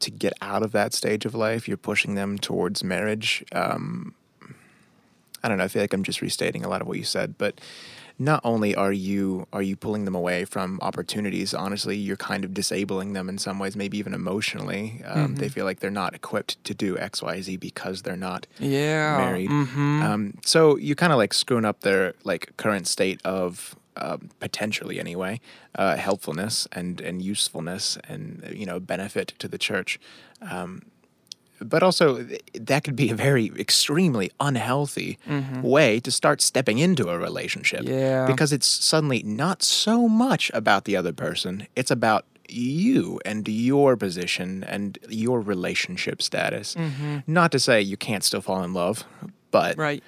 to 0.00 0.10
get 0.10 0.32
out 0.40 0.62
of 0.62 0.72
that 0.72 0.94
stage 0.94 1.24
of 1.24 1.34
life, 1.34 1.68
you're 1.68 1.76
pushing 1.76 2.14
them 2.14 2.38
towards 2.38 2.82
marriage. 2.82 3.44
Um, 3.52 4.14
I 5.42 5.48
don't 5.48 5.58
know. 5.58 5.64
I 5.64 5.68
feel 5.68 5.82
like 5.82 5.92
I'm 5.92 6.02
just 6.02 6.22
restating 6.22 6.64
a 6.64 6.68
lot 6.68 6.80
of 6.80 6.88
what 6.88 6.98
you 6.98 7.04
said, 7.04 7.36
but 7.38 7.60
not 8.18 8.40
only 8.44 8.74
are 8.74 8.92
you 8.92 9.46
are 9.52 9.62
you 9.62 9.76
pulling 9.76 10.04
them 10.06 10.14
away 10.14 10.44
from 10.44 10.78
opportunities, 10.80 11.52
honestly, 11.52 11.96
you're 11.96 12.16
kind 12.16 12.44
of 12.44 12.54
disabling 12.54 13.12
them 13.12 13.28
in 13.28 13.38
some 13.38 13.58
ways, 13.58 13.76
maybe 13.76 13.98
even 13.98 14.14
emotionally. 14.14 15.02
Um, 15.04 15.34
They 15.34 15.48
feel 15.48 15.64
like 15.64 15.80
they're 15.80 15.90
not 15.90 16.14
equipped 16.14 16.62
to 16.64 16.74
do 16.74 16.96
X, 16.98 17.22
Y, 17.22 17.40
Z 17.42 17.56
because 17.58 18.02
they're 18.02 18.16
not 18.16 18.46
yeah 18.58 19.16
married. 19.18 19.50
hmm 19.50 20.02
Um, 20.02 20.38
so 20.44 20.76
you 20.76 20.94
kind 20.94 21.12
of 21.12 21.18
like 21.18 21.34
screwing 21.34 21.64
up 21.66 21.80
their 21.80 22.14
like 22.24 22.56
current 22.56 22.86
state 22.88 23.20
of 23.24 23.76
um, 23.98 24.28
potentially 24.40 24.98
anyway 25.00 25.40
uh, 25.74 25.96
helpfulness 25.96 26.66
and 26.72 27.00
and 27.00 27.22
usefulness 27.22 27.96
and 28.08 28.42
uh, 28.46 28.50
you 28.50 28.66
know 28.66 28.78
benefit 28.80 29.34
to 29.38 29.48
the 29.48 29.58
church. 29.58 29.98
Um, 30.40 30.82
but 31.60 31.82
also 31.82 32.26
that 32.54 32.84
could 32.84 32.96
be 32.96 33.10
a 33.10 33.14
very 33.14 33.46
extremely 33.58 34.30
unhealthy 34.40 35.18
way 35.62 36.00
to 36.00 36.10
start 36.10 36.40
stepping 36.42 36.78
into 36.78 37.08
a 37.08 37.18
relationship 37.18 37.82
Yeah. 37.84 38.26
because 38.26 38.52
it's 38.52 38.66
suddenly 38.66 39.22
not 39.22 39.62
so 39.62 40.08
much 40.08 40.50
about 40.54 40.84
the 40.84 40.96
other 40.96 41.12
person 41.12 41.66
it's 41.76 41.90
about 41.90 42.24
you 42.48 43.20
and 43.24 43.48
your 43.48 43.96
position 43.96 44.62
and 44.64 44.98
your 45.08 45.40
relationship 45.40 46.22
status 46.22 46.76
not 47.26 47.50
to 47.52 47.58
say 47.58 47.80
you 47.80 47.96
can't 47.96 48.22
still 48.24 48.40
fall 48.40 48.62
in 48.62 48.72
love 48.72 49.04
but 49.50 49.76
right 49.76 50.02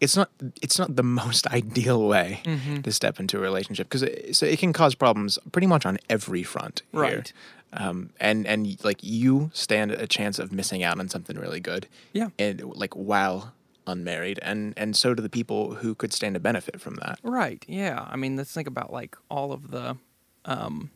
it's 0.00 0.16
not 0.16 0.30
it's 0.62 0.78
not 0.78 0.96
the 0.96 1.02
most 1.22 1.46
ideal 1.48 2.06
way 2.08 2.40
Mm-hmm. 2.44 2.80
to 2.82 2.90
step 2.92 3.20
into 3.20 3.36
a 3.36 3.40
relationship 3.40 3.86
because 3.88 4.02
it, 4.02 4.34
so 4.34 4.46
it 4.46 4.58
can 4.58 4.72
cause 4.72 4.94
problems 4.94 5.38
pretty 5.52 5.66
much 5.66 5.84
on 5.84 5.98
every 6.08 6.42
front 6.42 6.82
here. 6.92 7.00
Right. 7.02 7.32
Um, 7.72 8.10
and 8.18 8.46
and 8.46 8.82
like 8.84 9.02
you 9.02 9.50
stand 9.54 9.92
a 9.92 10.06
chance 10.06 10.38
of 10.38 10.52
missing 10.52 10.82
out 10.82 10.98
on 10.98 11.08
something 11.08 11.38
really 11.38 11.60
good. 11.60 11.86
Yeah. 12.12 12.28
and 12.38 12.62
like 12.62 12.94
while 12.94 13.54
unmarried. 13.86 14.38
And 14.42 14.74
and 14.76 14.96
so 14.96 15.14
do 15.14 15.22
the 15.22 15.28
people 15.28 15.74
who 15.76 15.94
could 15.94 16.12
stand 16.12 16.34
to 16.34 16.40
benefit 16.40 16.80
from 16.80 16.96
that. 16.96 17.18
Right. 17.22 17.64
Yeah. 17.68 18.06
I 18.08 18.16
mean 18.16 18.36
let's 18.36 18.52
think 18.52 18.68
about 18.68 18.92
like 18.92 19.16
all 19.30 19.52
of 19.52 19.70
the 19.70 19.96
um 20.44 20.90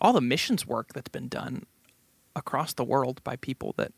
all 0.00 0.12
the 0.12 0.20
missions 0.20 0.66
work 0.66 0.92
that's 0.94 1.08
been 1.08 1.28
done 1.28 1.66
across 2.34 2.72
the 2.72 2.84
world 2.84 3.22
by 3.24 3.36
people 3.36 3.74
that 3.76 3.92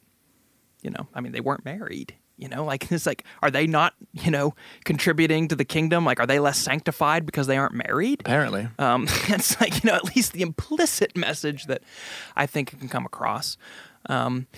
you 0.82 0.90
know 0.90 1.06
i 1.14 1.20
mean 1.20 1.32
they 1.32 1.40
weren't 1.40 1.64
married 1.64 2.14
you 2.42 2.48
know 2.48 2.64
like 2.64 2.90
it's 2.92 3.06
like 3.06 3.24
are 3.40 3.50
they 3.50 3.66
not 3.66 3.94
you 4.12 4.30
know 4.30 4.54
contributing 4.84 5.48
to 5.48 5.56
the 5.56 5.64
kingdom? 5.64 6.04
Like 6.04 6.18
are 6.18 6.26
they 6.26 6.40
less 6.40 6.58
sanctified 6.58 7.24
because 7.24 7.46
they 7.46 7.56
aren't 7.56 7.74
married? 7.74 8.20
Apparently. 8.20 8.68
Um, 8.78 9.04
it's 9.28 9.60
like 9.60 9.82
you 9.82 9.90
know 9.90 9.96
at 9.96 10.04
least 10.16 10.32
the 10.32 10.42
implicit 10.42 11.16
message 11.16 11.66
that 11.66 11.82
I 12.36 12.46
think 12.46 12.78
can 12.78 12.88
come 12.88 13.06
across, 13.06 13.56
um, 14.06 14.48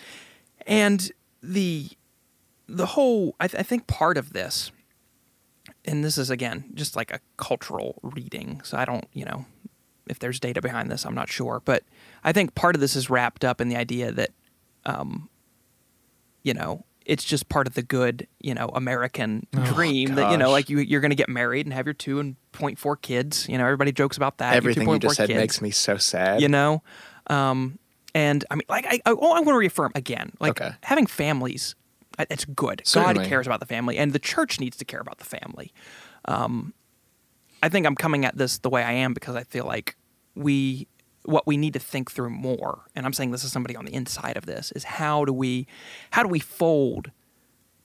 and 0.67 1.13
the 1.43 1.91
the 2.67 2.87
whole 2.87 3.37
I, 3.39 3.49
th- 3.49 3.61
I 3.61 3.63
think 3.63 3.87
part 3.87 4.17
of 4.17 4.33
this, 4.33 4.73
and 5.85 6.03
this 6.03 6.17
is 6.17 6.31
again 6.31 6.65
just 6.73 6.97
like 6.97 7.13
a 7.13 7.21
cultural 7.37 8.01
reading, 8.03 8.63
so 8.65 8.79
I 8.79 8.87
don't 8.87 9.07
you 9.13 9.27
know 9.27 9.45
if 10.09 10.19
there's 10.19 10.41
data 10.41 10.61
behind 10.61 10.91
this 10.91 11.05
I'm 11.05 11.15
not 11.15 11.29
sure, 11.29 11.63
but 11.65 11.83
I 12.23 12.33
think 12.33 12.55
part 12.55 12.75
of 12.75 12.81
this 12.81 12.97
is 12.97 13.11
wrapped 13.11 13.45
up 13.45 13.61
in 13.61 13.69
the 13.69 13.77
idea 13.77 14.13
that, 14.13 14.31
um, 14.85 15.29
you 16.43 16.55
know. 16.55 16.85
It's 17.05 17.25
just 17.25 17.49
part 17.49 17.67
of 17.67 17.75
the 17.75 17.83
good, 17.83 18.27
you 18.41 18.55
know, 18.55 18.69
American 18.75 19.47
dream 19.65 20.15
that 20.15 20.31
you 20.31 20.37
know, 20.39 20.51
like 20.51 20.71
you 20.71 20.79
you're 20.79 21.01
going 21.01 21.11
to 21.11 21.17
get 21.17 21.29
married 21.29 21.67
and 21.67 21.73
have 21.73 21.87
your 21.87 21.95
two 21.95 22.19
and 22.19 22.37
point 22.53 22.79
four 22.79 22.97
kids. 22.97 23.47
You 23.49 23.59
know, 23.59 23.65
everybody 23.65 23.93
jokes 23.93 24.17
about 24.17 24.39
that. 24.39 24.55
everything 24.55 24.89
you 24.89 24.97
2.4 24.97 25.01
just 25.01 25.17
said 25.17 25.29
kids, 25.29 25.37
makes 25.37 25.61
me 25.61 25.71
so 25.71 25.97
sad 25.97 26.41
You 26.41 26.49
know, 26.49 26.83
um, 27.29 27.79
and 28.15 28.45
I 28.51 28.55
mean, 28.55 28.65
like 28.69 28.87
I, 28.87 29.01
I, 29.05 29.13
oh, 29.13 29.33
I 29.33 29.41
want 29.41 29.49
to 29.49 29.57
reaffirm 29.59 29.93
again, 29.95 30.33
like 30.41 30.61
Okay. 30.61 30.73
having 30.85 31.07
families, 31.07 31.75
uh, 32.19 32.25
it's 32.31 32.45
good. 32.45 32.81
Certainly. 32.85 33.15
God 33.25 33.29
cares 33.29 33.47
about 33.47 33.61
the 33.61 33.67
family, 33.67 33.99
and 33.99 34.13
the 34.13 34.19
church 34.19 34.61
needs 34.61 34.77
to 34.79 34.85
care 34.85 35.01
about 35.01 35.19
the 35.19 35.25
family. 35.25 35.73
Um, 36.27 36.73
I 37.63 37.69
think 37.69 37.87
I'm 37.87 37.95
coming 37.97 38.25
at 38.25 38.37
this 38.37 38.59
the 38.59 38.71
way 38.71 38.83
I 38.83 38.93
am 38.93 39.15
because 39.15 39.37
I 39.37 39.43
feel 39.45 39.65
like 39.67 39.97
we 40.35 40.87
what 41.25 41.47
we 41.47 41.57
need 41.57 41.73
to 41.73 41.79
think 41.79 42.11
through 42.11 42.31
more 42.31 42.83
and 42.95 43.07
i'm 43.07 43.13
saying 43.13 43.31
this 43.31 43.45
is 43.45 43.53
somebody 43.53 43.77
on 43.77 43.85
the 43.85 43.95
inside 43.95 44.37
of 44.37 44.47
this 44.47 44.73
is 44.73 44.85
how 44.85 45.25
do 45.25 45.33
we 45.33 45.67
how 46.13 46.23
do 46.23 46.29
we 46.29 46.39
fold 46.39 47.11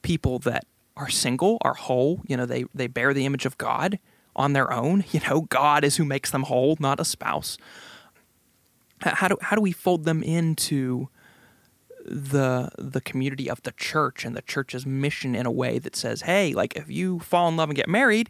people 0.01 0.39
that 0.39 0.65
are 0.97 1.09
single 1.09 1.57
are 1.61 1.73
whole 1.73 2.21
you 2.27 2.35
know 2.35 2.45
they 2.45 2.65
they 2.73 2.87
bear 2.87 3.13
the 3.13 3.25
image 3.25 3.45
of 3.45 3.57
god 3.57 3.99
on 4.35 4.53
their 4.53 4.71
own 4.73 5.03
you 5.11 5.19
know 5.27 5.41
god 5.41 5.83
is 5.83 5.97
who 5.97 6.05
makes 6.05 6.31
them 6.31 6.43
whole 6.43 6.77
not 6.79 6.99
a 6.99 7.05
spouse. 7.05 7.57
How 9.01 9.29
do 9.29 9.37
how 9.41 9.55
do 9.55 9.61
we 9.61 9.71
fold 9.71 10.03
them 10.03 10.21
into 10.21 11.07
the 12.05 12.69
the 12.77 12.99
community 12.99 13.49
of 13.49 13.61
the 13.63 13.71
church 13.71 14.25
and 14.25 14.35
the 14.35 14.41
church's 14.41 14.85
mission 14.85 15.35
in 15.35 15.45
a 15.45 15.51
way 15.51 15.79
that 15.79 15.95
says 15.95 16.21
hey 16.21 16.53
like 16.53 16.75
if 16.75 16.89
you 16.89 17.19
fall 17.19 17.47
in 17.47 17.55
love 17.55 17.69
and 17.69 17.77
get 17.77 17.87
married 17.87 18.29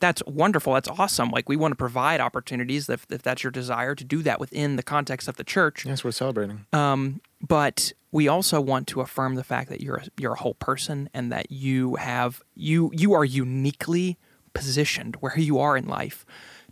that's 0.00 0.22
wonderful 0.26 0.74
that's 0.74 0.88
awesome 0.88 1.30
like 1.30 1.48
we 1.48 1.56
want 1.56 1.72
to 1.72 1.76
provide 1.76 2.20
opportunities 2.20 2.88
if, 2.88 3.06
if 3.10 3.22
that's 3.22 3.42
your 3.42 3.50
desire 3.50 3.94
to 3.94 4.04
do 4.04 4.22
that 4.22 4.38
within 4.40 4.76
the 4.76 4.82
context 4.82 5.28
of 5.28 5.36
the 5.36 5.44
church 5.44 5.84
yes 5.84 6.04
we're 6.04 6.10
celebrating 6.10 6.66
um, 6.72 7.20
but 7.46 7.92
we 8.12 8.28
also 8.28 8.60
want 8.60 8.86
to 8.86 9.00
affirm 9.00 9.34
the 9.34 9.44
fact 9.44 9.68
that 9.68 9.80
you're 9.80 9.96
a, 9.96 10.06
you're 10.16 10.32
a 10.32 10.38
whole 10.38 10.54
person 10.54 11.08
and 11.12 11.30
that 11.30 11.50
you 11.50 11.96
have 11.96 12.42
you 12.54 12.90
you 12.94 13.12
are 13.12 13.24
uniquely 13.24 14.18
positioned 14.54 15.16
where 15.16 15.38
you 15.38 15.58
are 15.58 15.76
in 15.76 15.86
life 15.86 16.24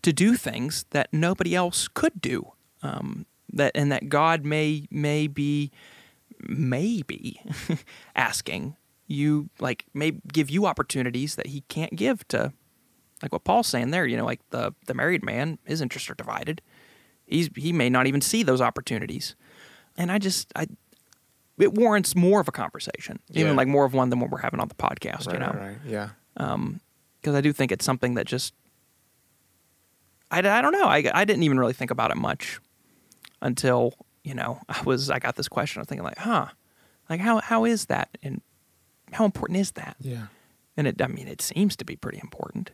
to 0.03 0.13
do 0.13 0.37
things 0.37 0.85
that 0.91 1.09
nobody 1.13 1.55
else 1.55 1.89
could 1.89 2.21
do. 2.21 2.53
Um, 2.83 3.27
that 3.53 3.73
and 3.75 3.91
that 3.93 4.09
God 4.09 4.45
may 4.45 4.87
may 4.91 5.27
be 5.27 5.71
maybe 6.41 7.41
asking 8.17 8.77
you 9.07 9.49
like 9.61 9.85
may 9.95 10.13
give 10.33 10.51
you 10.51 10.67
opportunities 10.67 11.37
that 11.37 11.49
He 11.49 11.63
can't 11.63 11.95
give 11.95 12.27
to 12.29 12.53
like 13.25 13.33
what 13.33 13.43
Paul's 13.45 13.67
saying 13.67 13.91
there. 13.91 14.07
You 14.07 14.17
know, 14.17 14.25
like 14.25 14.41
the 14.51 14.73
the 14.87 14.95
married 14.95 15.25
man, 15.25 15.59
his 15.65 15.81
interests 15.81 16.09
are 16.11 16.15
divided. 16.15 16.61
He's 17.27 17.49
he 17.57 17.73
may 17.73 17.89
not 17.91 18.07
even 18.07 18.21
see 18.21 18.43
those 18.43 18.61
opportunities 18.61 19.35
and 19.97 20.13
I 20.13 20.19
just 20.19 20.53
I 20.55 20.67
it 21.59 21.73
warrants 21.73 22.15
more 22.17 22.41
of 22.41 22.49
a 22.49 22.53
conversation, 22.53 23.21
even 23.31 23.53
Yeah. 23.53 23.57
like 23.57 23.69
more 23.69 23.85
of 23.85 23.95
one 23.95 24.11
than 24.11 24.21
what 24.21 24.31
we're 24.31 24.39
having 24.41 24.61
on 24.61 24.69
the 24.69 24.75
podcast. 24.75 25.27
Right, 25.29 25.35
you 25.35 25.39
know, 25.39 25.47
right, 25.53 25.69
right. 25.69 25.77
Yeah. 25.87 26.09
Um, 26.37 26.81
because 27.21 27.35
I 27.37 27.41
do 27.41 27.53
think 27.53 27.73
it's 27.73 27.85
something 27.85 28.15
that 28.15 28.27
just 28.27 28.53
I, 30.31 30.39
I 30.39 30.61
don't 30.63 30.73
know 30.73 30.85
I, 30.87 31.11
I 31.15 31.25
didn't 31.25 31.43
even 31.45 31.59
really 31.59 31.73
think 31.73 31.91
about 31.91 32.11
it 32.11 32.17
much 32.17 32.61
until 33.41 33.95
you 34.23 34.35
know 34.35 34.61
I 34.69 34.83
was 34.83 35.11
I 35.11 35.19
got 35.19 35.37
this 35.37 35.49
question 35.49 35.79
I 35.79 35.83
was 35.83 35.89
thinking 35.89 36.05
like 36.05 36.19
huh 36.19 36.47
like 37.09 37.21
how 37.21 37.41
how 37.41 37.65
is 37.65 37.87
that 37.87 38.17
and 38.23 38.41
how 39.13 39.25
important 39.25 39.59
is 39.59 39.73
that 39.73 39.97
Yeah. 40.01 40.27
and 40.77 40.87
it 40.87 41.01
I 41.01 41.07
mean 41.07 41.29
it 41.29 41.41
seems 41.41 41.77
to 41.77 41.85
be 41.85 41.97
pretty 41.97 42.19
important 42.23 42.73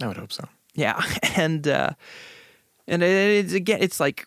I 0.00 0.06
would 0.06 0.16
hope 0.16 0.32
so. 0.32 0.44
yeah 0.74 1.00
and 1.36 1.66
uh 1.66 1.90
and 2.86 3.02
it, 3.02 3.44
it's 3.44 3.52
again 3.52 3.78
it's 3.80 4.00
like 4.00 4.26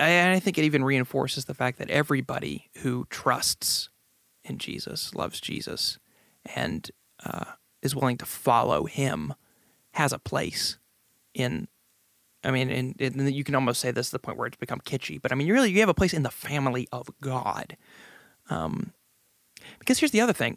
I, 0.00 0.32
I 0.32 0.40
think 0.40 0.56
it 0.58 0.64
even 0.64 0.82
reinforces 0.82 1.44
the 1.44 1.54
fact 1.54 1.78
that 1.78 1.90
everybody 1.90 2.70
who 2.78 3.06
trusts 3.10 3.90
in 4.44 4.58
Jesus 4.58 5.14
loves 5.14 5.40
Jesus 5.40 5.98
and 6.54 6.90
uh, 7.24 7.44
is 7.82 7.94
willing 7.94 8.16
to 8.18 8.26
follow 8.26 8.86
him 8.86 9.34
has 9.92 10.12
a 10.12 10.18
place 10.18 10.78
in 11.34 11.68
I 12.42 12.50
mean, 12.50 12.70
and, 12.70 12.94
and 12.98 13.34
you 13.34 13.44
can 13.44 13.54
almost 13.54 13.80
say 13.82 13.90
this 13.90 14.06
to 14.06 14.12
the 14.12 14.18
point 14.18 14.38
where 14.38 14.46
it's 14.46 14.56
become 14.56 14.80
kitschy, 14.80 15.20
but 15.20 15.30
I 15.30 15.34
mean, 15.34 15.46
you 15.46 15.52
really 15.52 15.70
you 15.70 15.80
have 15.80 15.90
a 15.90 15.94
place 15.94 16.14
in 16.14 16.22
the 16.22 16.30
family 16.30 16.88
of 16.90 17.10
God. 17.20 17.76
Um, 18.48 18.94
because 19.78 19.98
here's 19.98 20.10
the 20.12 20.22
other 20.22 20.32
thing: 20.32 20.56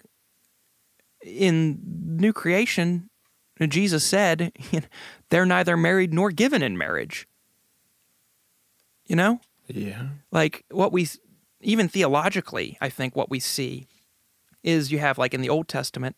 in 1.21 1.79
new 2.19 2.33
creation, 2.33 3.09
Jesus 3.67 4.03
said, 4.03 4.51
"They're 5.29 5.45
neither 5.45 5.77
married 5.77 6.13
nor 6.13 6.31
given 6.31 6.61
in 6.61 6.77
marriage." 6.77 7.27
You 9.05 9.15
know, 9.15 9.41
Yeah. 9.67 10.09
like 10.31 10.65
what 10.69 10.91
we 10.91 11.07
even 11.61 11.87
theologically 11.87 12.77
i 12.81 12.89
think 12.89 13.15
what 13.15 13.29
we 13.29 13.39
see 13.39 13.87
is 14.63 14.91
you 14.91 14.99
have 14.99 15.17
like 15.17 15.33
in 15.33 15.39
the 15.39 15.49
old 15.49 15.69
testament 15.69 16.17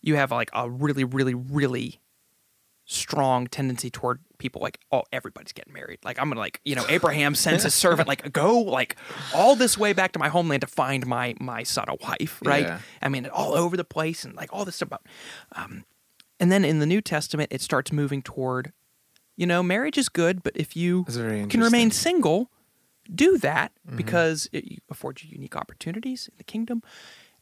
you 0.00 0.16
have 0.16 0.30
like 0.30 0.48
a 0.54 0.70
really 0.70 1.04
really 1.04 1.34
really 1.34 2.00
strong 2.86 3.46
tendency 3.46 3.90
toward 3.90 4.20
people 4.38 4.60
like 4.60 4.78
oh 4.92 5.02
everybody's 5.12 5.52
getting 5.52 5.72
married 5.72 5.98
like 6.04 6.18
i'm 6.20 6.28
gonna 6.28 6.40
like 6.40 6.60
you 6.64 6.74
know 6.74 6.84
abraham 6.88 7.34
sends 7.34 7.62
his 7.62 7.74
servant 7.74 8.08
like 8.08 8.32
go 8.32 8.58
like 8.60 8.96
all 9.34 9.54
this 9.56 9.78
way 9.78 9.92
back 9.92 10.12
to 10.12 10.18
my 10.18 10.28
homeland 10.28 10.60
to 10.60 10.66
find 10.66 11.06
my 11.06 11.34
my 11.40 11.62
son 11.62 11.84
a 11.88 11.94
wife 12.04 12.40
right 12.44 12.64
Yeah. 12.66 12.78
i 13.02 13.08
mean 13.08 13.26
all 13.26 13.54
over 13.54 13.76
the 13.76 13.84
place 13.84 14.24
and 14.24 14.34
like 14.34 14.52
all 14.52 14.64
this 14.64 14.76
stuff 14.76 14.88
about 14.88 15.02
um 15.54 15.84
and 16.40 16.50
then 16.52 16.64
in 16.64 16.78
the 16.80 16.86
new 16.86 17.00
testament 17.00 17.48
it 17.52 17.60
starts 17.60 17.92
moving 17.92 18.22
toward 18.22 18.72
you 19.36 19.46
know 19.46 19.62
marriage 19.62 19.96
is 19.98 20.08
good 20.08 20.42
but 20.42 20.52
if 20.56 20.76
you 20.76 21.04
can 21.04 21.60
remain 21.62 21.90
single, 21.90 22.50
do 23.12 23.36
that 23.38 23.72
Mm-hmm. 23.86 23.96
because 23.96 24.48
it 24.52 24.64
affords 24.90 25.22
you 25.22 25.30
unique 25.30 25.54
opportunities 25.56 26.26
in 26.26 26.34
the 26.38 26.44
kingdom. 26.44 26.82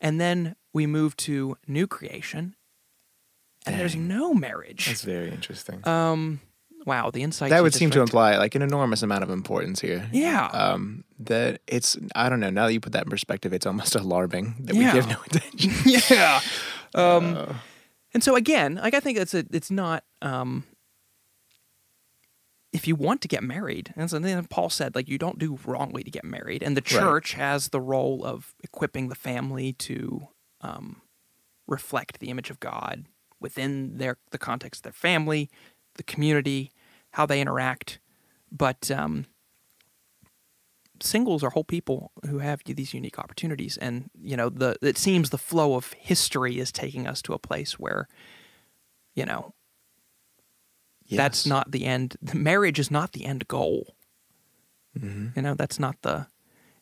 And 0.01 0.21
then 0.21 0.57
we 0.73 0.87
move 0.89 1.17
to 1.19 1.57
new 1.69 1.87
creation, 1.87 2.57
and 3.65 3.79
there's 3.79 3.95
no 3.95 4.35
marriage. 4.35 4.87
That's 4.87 5.03
very 5.05 5.31
interesting. 5.31 5.87
um, 5.87 6.41
wow, 6.87 7.11
the 7.11 7.23
insight 7.23 7.51
that 7.51 7.63
would 7.63 7.75
seem 7.75 7.91
to 7.91 8.01
imply 8.01 8.37
like 8.37 8.55
an 8.55 8.63
enormous 8.63 9.03
amount 9.03 9.23
of 9.23 9.31
importance 9.31 9.81
here. 9.81 10.09
Yeah. 10.13 10.47
Um, 10.47 11.05
that 11.21 11.61
it's 11.67 11.97
I 12.15 12.29
don't 12.29 12.41
know. 12.41 12.51
Now 12.51 12.67
that 12.67 12.73
you 12.73 12.81
put 12.81 12.93
that 12.93 13.05
in 13.05 13.11
perspective, 13.11 13.53
it's 13.53 13.67
almost 13.67 13.95
alarming 14.05 14.55
that 14.61 14.75
Yeah. 14.77 14.93
we 14.95 15.01
give 15.01 15.09
no 15.09 15.17
attention. 15.27 15.73
yeah. 16.17 16.41
Um, 16.95 17.57
and 18.15 18.23
so 18.23 18.37
again, 18.37 18.75
like 18.77 18.95
I 18.95 19.01
think 19.01 19.19
it's 19.19 19.35
a, 19.35 19.45
it's 19.53 19.71
not. 19.71 20.05
Um, 20.21 20.65
if 22.73 22.89
you 22.89 22.97
want 22.97 23.21
to 23.21 23.29
get 23.29 23.43
married, 23.43 23.93
and 23.97 24.09
so 24.11 24.19
then 24.19 24.43
Paul 24.47 24.71
said, 24.71 24.95
like 24.95 25.07
you 25.09 25.19
don't 25.19 25.39
do 25.39 25.59
wrongly 25.67 26.03
to 26.05 26.11
get 26.11 26.25
married, 26.25 26.63
and 26.63 26.75
the 26.77 26.81
Right. 26.81 27.01
church 27.01 27.35
has 27.35 27.69
the 27.69 27.81
role 27.81 28.25
of 28.25 28.55
equipping 28.65 29.09
the 29.09 29.15
family 29.15 29.75
to 29.75 30.29
um, 30.63 31.03
reflect 31.67 32.19
the 32.19 32.31
image 32.31 32.49
of 32.49 32.61
God 32.61 33.05
within 33.41 33.99
their 33.99 34.17
the 34.31 34.39
context 34.39 34.81
of 34.81 34.83
their 34.85 34.93
family, 34.93 35.51
the 35.97 36.03
community, 36.03 36.71
how 37.13 37.27
they 37.27 37.41
interact. 37.41 38.01
But 38.51 38.91
um, 38.91 39.27
singles 41.01 41.43
are 41.43 41.51
whole 41.51 41.65
people 41.65 42.13
who 42.29 42.39
have 42.39 42.63
these 42.65 42.95
unique 42.95 43.19
opportunities, 43.19 43.77
and 43.77 44.11
you 44.21 44.37
know 44.37 44.49
the 44.49 44.77
it 44.83 44.99
seems 44.99 45.31
the 45.31 45.39
flow 45.39 45.75
of 45.75 45.93
history 45.95 46.59
is 46.59 46.73
taking 46.73 47.07
us 47.07 47.23
to 47.23 47.33
a 47.33 47.39
place 47.39 47.79
where, 47.79 48.09
you 49.15 49.25
know, 49.25 49.55
that's 51.11 51.47
not 51.47 51.71
the 51.71 51.85
end. 51.85 52.17
The 52.23 52.37
marriage 52.37 52.79
is 52.79 52.91
not 52.91 53.13
the 53.13 53.25
end 53.25 53.49
goal. 53.49 53.95
Mhm. 54.99 55.35
You 55.37 55.43
know, 55.43 55.55
that's 55.55 55.79
not 55.79 55.97
the. 56.03 56.27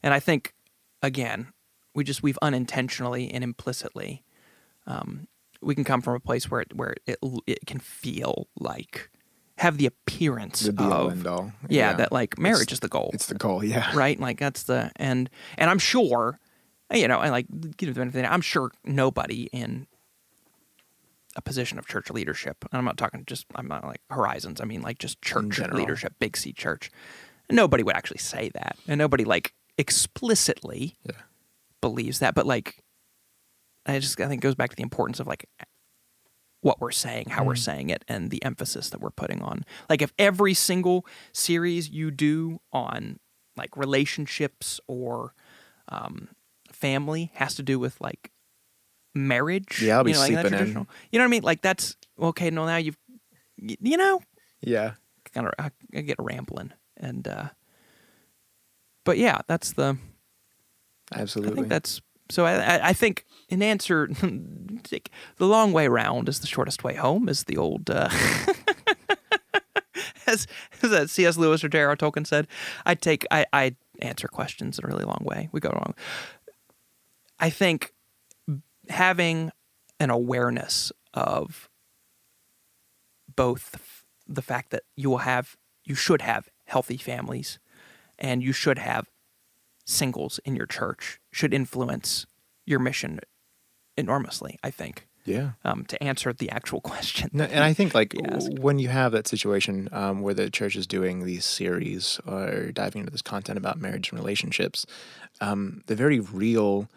And 0.02 0.12
I 0.14 0.20
think, 0.20 0.54
again, 1.02 1.52
we 1.94 2.04
just 2.04 2.22
we've 2.22 2.38
unintentionally 2.42 3.30
and 3.30 3.44
implicitly, 3.44 4.24
um, 4.86 5.28
we 5.60 5.74
can 5.74 5.84
come 5.84 6.00
from 6.02 6.14
a 6.14 6.20
place 6.20 6.50
where 6.50 6.62
it, 6.62 6.74
where 6.74 6.94
it 7.06 7.18
it 7.46 7.66
can 7.66 7.78
feel 7.80 8.48
like 8.58 9.10
have 9.60 9.76
the 9.78 9.86
appearance 9.86 10.60
the 10.60 10.70
of 10.82 11.26
all. 11.26 11.52
yeah, 11.68 11.92
that 11.92 12.10
like 12.12 12.38
marriage 12.38 12.72
is 12.72 12.80
the 12.80 12.88
goal 12.88 13.10
It's 13.14 13.26
the 13.26 13.34
goal. 13.34 13.62
Yeah. 13.62 13.90
right? 13.94 14.18
Like 14.18 14.38
that's 14.40 14.64
the 14.64 14.90
and 14.96 15.30
and 15.58 15.70
I'm 15.70 15.78
sure, 15.78 16.38
you 16.92 17.06
know, 17.06 17.20
and 17.20 17.30
like 17.30 17.46
give 17.76 17.94
them 17.94 18.02
anything. 18.02 18.24
I'm 18.24 18.40
sure 18.40 18.70
nobody 18.84 19.44
in 19.52 19.86
a 21.36 21.42
position 21.42 21.78
of 21.78 21.86
church 21.86 22.10
leadership. 22.10 22.64
And 22.72 22.78
I'm 22.78 22.84
not 22.84 22.96
talking 22.96 23.22
just 23.26 23.46
I'm 23.54 23.68
not 23.68 23.84
like 23.84 24.00
horizons. 24.10 24.60
I 24.60 24.64
mean 24.64 24.82
like 24.82 24.98
just 24.98 25.20
church 25.22 25.58
leadership, 25.60 26.14
big 26.18 26.36
C 26.36 26.52
church. 26.52 26.90
Nobody 27.50 27.82
would 27.82 27.96
actually 27.96 28.18
say 28.18 28.50
that, 28.54 28.76
and 28.88 28.98
nobody 28.98 29.24
like 29.24 29.52
explicitly 29.76 30.96
Yeah. 31.04 31.12
believes 31.80 32.18
that. 32.20 32.34
But 32.34 32.46
like, 32.46 32.82
I 33.86 33.98
just 33.98 34.20
I 34.20 34.28
think 34.28 34.42
it 34.42 34.46
goes 34.46 34.54
back 34.54 34.70
to 34.70 34.76
the 34.76 34.82
importance 34.82 35.20
of 35.20 35.26
like 35.26 35.46
what 36.62 36.80
we're 36.80 36.90
saying, 36.90 37.30
how 37.30 37.44
we're 37.44 37.54
Mm. 37.54 37.58
saying 37.64 37.90
it, 37.90 38.04
and 38.08 38.30
the 38.30 38.44
emphasis 38.44 38.90
that 38.90 39.00
we're 39.00 39.10
putting 39.10 39.40
on. 39.42 39.64
Like 39.88 40.02
if 40.02 40.12
every 40.18 40.54
single 40.54 41.06
series 41.32 41.88
you 41.88 42.10
do 42.10 42.60
on 42.72 43.18
like 43.56 43.76
relationships 43.76 44.80
or 44.86 45.34
um, 45.88 46.28
family 46.72 47.30
has 47.34 47.54
to 47.56 47.62
do 47.62 47.78
with 47.78 48.00
like 48.00 48.30
marriage, 49.14 49.78
Yeah, 49.80 49.96
I'll 49.98 50.04
be 50.04 50.10
you 50.10 50.14
know, 50.14 50.20
like 50.20 50.28
sleeping 50.32 50.58
in. 50.58 50.68
You 50.68 50.74
know 50.74 50.86
what 51.12 51.22
I 51.24 51.26
mean? 51.28 51.42
Like 51.42 51.62
that's 51.62 51.96
okay. 52.20 52.50
No, 52.50 52.66
now 52.66 52.76
you've 52.76 52.98
you 53.56 53.96
know 53.96 54.20
Yeah. 54.60 54.92
kind 55.34 55.46
of 55.46 55.54
I, 55.58 55.70
I 55.96 56.00
get 56.02 56.16
rambling 56.18 56.72
and 56.96 57.26
uh, 57.26 57.48
but 59.04 59.16
yeah, 59.18 59.38
that's 59.46 59.72
the. 59.72 59.96
Absolutely. 61.12 61.52
I 61.52 61.54
think 61.56 61.68
that's 61.68 62.00
so. 62.30 62.46
I, 62.46 62.88
I, 62.88 62.92
think 62.92 63.24
in 63.48 63.62
answer, 63.62 64.08
the 64.10 65.46
long 65.46 65.72
way 65.72 65.88
round 65.88 66.28
is 66.28 66.40
the 66.40 66.46
shortest 66.46 66.84
way 66.84 66.94
home, 66.94 67.28
is 67.28 67.44
the 67.44 67.56
old. 67.56 67.90
Uh, 67.90 68.08
as, 70.26 70.46
as 70.82 70.90
that 70.90 71.10
C.S. 71.10 71.36
Lewis 71.36 71.64
or 71.64 71.68
J.R.R. 71.68 71.96
Tolkien 71.96 72.26
said, 72.26 72.46
I 72.86 72.94
take 72.94 73.26
I, 73.30 73.46
I 73.52 73.76
answer 74.00 74.28
questions 74.28 74.78
in 74.78 74.84
a 74.84 74.88
really 74.88 75.04
long 75.04 75.22
way. 75.22 75.48
We 75.52 75.60
go 75.60 75.70
wrong. 75.70 75.94
I 77.38 77.50
think 77.50 77.92
having 78.88 79.50
an 79.98 80.10
awareness 80.10 80.92
of 81.14 81.68
both 83.34 84.04
the 84.26 84.42
fact 84.42 84.70
that 84.70 84.84
you 84.96 85.10
will 85.10 85.18
have 85.18 85.56
you 85.84 85.94
should 85.94 86.22
have 86.22 86.48
healthy 86.66 86.96
families 86.96 87.58
and 88.18 88.42
you 88.42 88.52
should 88.52 88.78
have 88.78 89.08
singles 89.90 90.38
in 90.44 90.54
your 90.56 90.66
church 90.66 91.20
should 91.32 91.52
influence 91.52 92.26
your 92.64 92.78
mission 92.78 93.20
enormously 93.96 94.58
i 94.62 94.70
think 94.70 95.06
yeah. 95.26 95.50
um, 95.64 95.84
to 95.84 96.02
answer 96.02 96.32
the 96.32 96.48
actual 96.50 96.80
question 96.92 97.28
No, 97.32 97.44
and 97.44 97.62
I 97.62 97.74
think 97.74 97.94
like 97.94 98.14
You 98.14 98.22
asked. 98.24 98.46
w- 98.48 98.62
when 98.62 98.78
you 98.78 98.88
have 98.88 99.12
that 99.12 99.28
situation 99.28 99.88
um, 99.92 100.22
where 100.22 100.34
the 100.34 100.48
church 100.50 100.76
is 100.76 100.86
doing 100.86 101.24
these 101.24 101.44
series 101.44 102.18
or 102.26 102.72
diving 102.72 103.00
into 103.00 103.12
this 103.12 103.22
content 103.22 103.58
about 103.58 103.78
marriage 103.78 104.10
and 104.10 104.18
relationships, 104.18 104.86
um, 105.40 105.82
the 105.86 105.94
very 105.94 106.20
real 106.20 106.88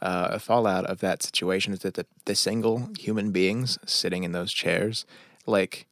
uh, 0.00 0.38
fallout 0.38 0.86
of 0.86 1.00
that 1.00 1.22
situation 1.22 1.72
is 1.74 1.80
that 1.80 1.94
the, 1.94 2.06
the 2.24 2.34
single 2.34 2.88
human 2.98 3.30
beings 3.30 3.78
sitting 3.84 4.24
in 4.24 4.32
those 4.32 4.52
chairs, 4.52 5.04
like, 5.46 5.86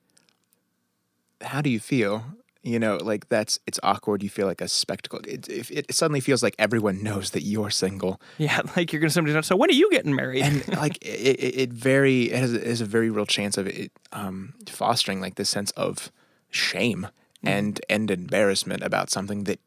how 1.43 1.61
do 1.61 1.69
you 1.71 1.81
feel? 1.81 2.25
You 2.64 2.79
know, 2.79 2.96
like 2.96 3.29
that's 3.29 3.61
it's 3.66 3.79
awkward. 3.83 4.22
You 4.22 4.31
feel 4.31 4.46
like 4.46 4.62
a 4.62 4.68
spectacle. 4.68 5.20
It, 5.29 5.46
it, 5.48 5.70
it 5.70 5.94
suddenly 5.94 6.20
feels 6.20 6.42
like 6.42 6.55
everyone 6.59 7.03
knows 7.03 7.31
that 7.33 7.42
you're 7.42 7.70
single, 7.70 8.20
yeah 8.38 8.61
like 8.77 8.92
you're 8.92 9.00
gonna 9.00 9.11
somebody 9.11 9.40
so 9.42 9.55
when 9.55 9.70
are 9.70 9.74
you 9.74 9.90
getting 9.90 10.14
married 10.14 10.42
and 10.42 10.66
like 10.77 10.96
it, 11.03 11.38
it, 11.62 11.72
very 11.72 12.31
it 12.33 12.38
has, 12.38 12.53
it 12.55 12.66
has 12.66 12.81
a 12.81 12.87
very 12.87 13.11
real 13.11 13.27
chance 13.27 13.59
of 13.59 13.66
it 13.66 13.92
um, 14.12 14.55
fostering 14.66 15.20
like 15.20 15.35
this 15.35 15.50
sense 15.50 15.70
of 15.72 16.11
shame 16.50 17.07
and 17.42 17.81
and 17.88 18.11
embarrassment 18.11 18.83
about 18.83 19.11
something 19.11 19.44
that 19.44 19.61